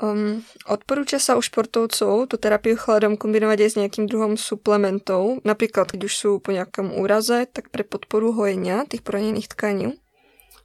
Um, 0.02 0.42
odporúča 0.66 1.22
sa 1.22 1.38
u 1.38 1.42
športovcov 1.42 2.26
tú 2.26 2.35
terapiu 2.35 2.74
chladom 2.74 3.14
kombinovať 3.14 3.59
aj 3.62 3.70
s 3.70 3.78
nejakým 3.78 4.11
druhom 4.11 4.35
suplementov, 4.35 5.38
napríklad 5.46 5.94
keď 5.94 6.11
už 6.11 6.14
sú 6.14 6.30
po 6.42 6.50
nejakom 6.50 6.98
úraze, 6.98 7.46
tak 7.46 7.70
pre 7.70 7.87
podporu 7.87 8.35
hojenia 8.35 8.90
tých 8.90 9.07
poranených 9.07 9.54
tkaní. 9.54 9.94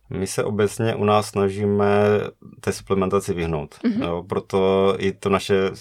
My 0.10 0.28
se 0.28 0.44
obecně 0.44 0.96
u 0.96 1.06
nás 1.06 1.30
snažíme 1.30 1.88
té 2.62 2.74
suplementaci 2.74 3.34
vyhnout. 3.34 3.76
Mm-hmm. 3.76 4.04
Jo, 4.04 4.26
proto 4.30 4.96
i 4.98 5.12
to 5.12 5.30
naše 5.30 5.72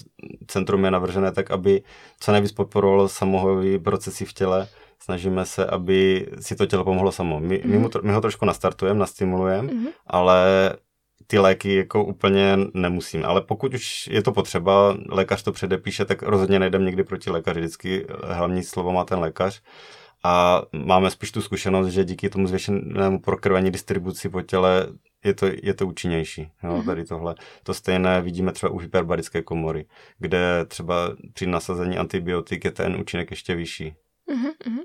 centrum 0.47 0.85
je 0.85 0.91
navržené 0.91 1.31
tak, 1.31 1.51
aby 1.51 1.81
co 2.19 2.31
nejvíc 2.31 2.51
podporovalo 2.51 3.09
samohojové 3.09 3.79
procesy 3.79 4.25
v 4.25 4.33
těle. 4.33 4.67
Snažíme 5.01 5.45
se, 5.45 5.65
aby 5.65 6.27
si 6.39 6.55
to 6.55 6.65
tělo 6.65 6.83
pomohlo 6.83 7.11
samo. 7.11 7.39
My, 7.39 7.57
mm-hmm. 7.57 7.69
my, 7.71 7.77
mu, 7.77 7.89
my 8.01 8.13
ho 8.13 8.21
trošku 8.21 8.45
nastartujeme, 8.45 8.99
nastimulujeme, 8.99 9.73
mm-hmm. 9.73 9.91
ale 10.07 10.37
ty 11.31 11.39
léky 11.39 11.75
jako 11.75 12.03
úplně 12.03 12.57
nemusím. 12.73 13.25
Ale 13.25 13.41
pokud 13.41 13.73
už 13.73 14.07
je 14.07 14.23
to 14.23 14.31
potřeba, 14.31 14.97
lékař 15.09 15.43
to 15.43 15.51
předepíše, 15.51 16.05
tak 16.05 16.21
rozhodně 16.23 16.59
nejdem 16.59 16.85
někdy 16.85 17.03
proti 17.03 17.29
lékaři. 17.29 17.59
Vždycky 17.59 18.07
hlavní 18.23 18.63
slovo 18.63 18.91
má 18.91 19.05
ten 19.05 19.19
lékař. 19.19 19.61
A 20.23 20.61
máme 20.85 21.11
spíš 21.11 21.31
tu 21.31 21.41
zkušenost, 21.41 21.87
že 21.87 22.05
díky 22.05 22.29
tomu 22.29 22.47
zvětšenému 22.47 23.19
prokrvení 23.19 23.71
distribuci 23.71 24.29
po 24.29 24.41
těle 24.41 24.87
je 25.25 25.33
to, 25.33 25.45
je 25.63 25.73
to 25.73 25.87
účinnější. 25.87 26.51
Jo, 26.63 26.69
mm-hmm. 26.69 26.85
tady 26.85 27.05
tohle. 27.05 27.35
To 27.63 27.73
stejné 27.73 28.21
vidíme 28.21 28.51
třeba 28.51 28.71
u 28.71 28.77
hyperbarické 28.77 29.41
komory, 29.41 29.85
kde 30.17 30.65
třeba 30.65 30.95
při 31.33 31.47
nasazení 31.47 31.97
antibiotik 31.97 32.65
je 32.65 32.71
ten 32.71 32.95
účinek 32.95 33.31
ještě 33.31 33.55
vyšší. 33.55 33.93
Mm-hmm. 34.29 34.79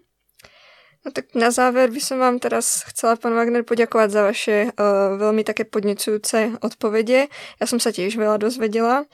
No 1.05 1.13
tak 1.13 1.37
na 1.37 1.53
záver 1.53 1.93
by 1.93 2.01
som 2.01 2.17
vám 2.17 2.41
teraz 2.41 2.81
chcela, 2.89 3.21
pán 3.21 3.37
Wagner, 3.37 3.61
poďakovať 3.61 4.09
za 4.09 4.23
vaše 4.25 4.57
uh, 4.73 5.21
veľmi 5.21 5.45
také 5.45 5.69
podnecujúce 5.69 6.57
odpovede. 6.65 7.29
Ja 7.61 7.67
som 7.69 7.77
sa 7.77 7.93
tiež 7.93 8.17
veľa 8.17 8.41
dozvedela 8.41 9.05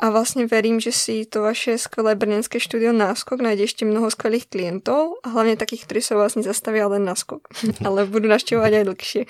a 0.00 0.04
vlastne 0.08 0.48
verím, 0.48 0.80
že 0.80 0.88
si 0.88 1.28
to 1.28 1.44
vaše 1.44 1.76
skvelé 1.76 2.16
brněnské 2.16 2.56
štúdio 2.56 2.96
Náskok 2.96 3.44
nájde 3.44 3.68
ešte 3.68 3.84
mnoho 3.84 4.08
skvelých 4.08 4.48
klientov 4.48 5.20
a 5.20 5.36
hlavne 5.36 5.60
takých, 5.60 5.84
ktorí 5.84 6.00
sa 6.00 6.16
vlastne 6.16 6.40
zastavia 6.40 6.88
len 6.88 7.04
náskok, 7.04 7.44
ale 7.86 8.08
budú 8.08 8.24
naštevovať 8.24 8.80
aj 8.80 8.84
dlhšie. 8.88 9.22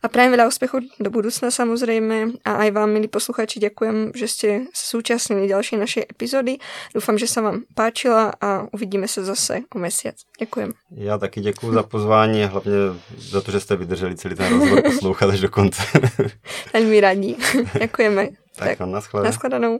A 0.00 0.08
prajem 0.08 0.40
veľa 0.40 0.48
úspechov 0.48 0.88
do 0.96 1.10
budúcna 1.12 1.52
samozrejme 1.52 2.48
a 2.48 2.64
aj 2.64 2.68
vám, 2.72 2.96
milí 2.96 3.12
posluchači, 3.12 3.60
ďakujem, 3.60 4.16
že 4.16 4.24
ste 4.24 4.48
súčasnili 4.72 5.44
ďalšie 5.44 5.76
našej 5.76 6.16
epizody. 6.16 6.64
Dúfam, 6.96 7.20
že 7.20 7.28
sa 7.28 7.44
vám 7.44 7.68
páčila 7.76 8.32
a 8.40 8.72
uvidíme 8.72 9.04
sa 9.04 9.20
zase 9.20 9.68
o 9.68 9.76
mesiac. 9.76 10.16
Ďakujem. 10.40 10.72
Ja 10.96 11.20
taky 11.20 11.44
ďakujem 11.44 11.57
děkuji 11.58 11.72
za 11.72 11.82
pozvání 11.82 12.44
a 12.44 12.46
hlavně 12.46 12.72
za 13.18 13.40
to, 13.40 13.50
že 13.50 13.60
jste 13.60 13.76
vydrželi 13.76 14.16
celý 14.16 14.34
ten 14.34 14.48
rozhovor 14.58 14.82
poslouchat 14.82 15.30
až 15.30 15.40
do 15.40 15.48
konce. 15.48 15.82
Velmi 16.72 17.00
rádi. 17.00 17.36
Děkujeme. 17.80 18.28
Tak, 18.56 18.78
tak 18.78 18.88
naschledanou. 18.88 19.24
naschledanou. 19.24 19.78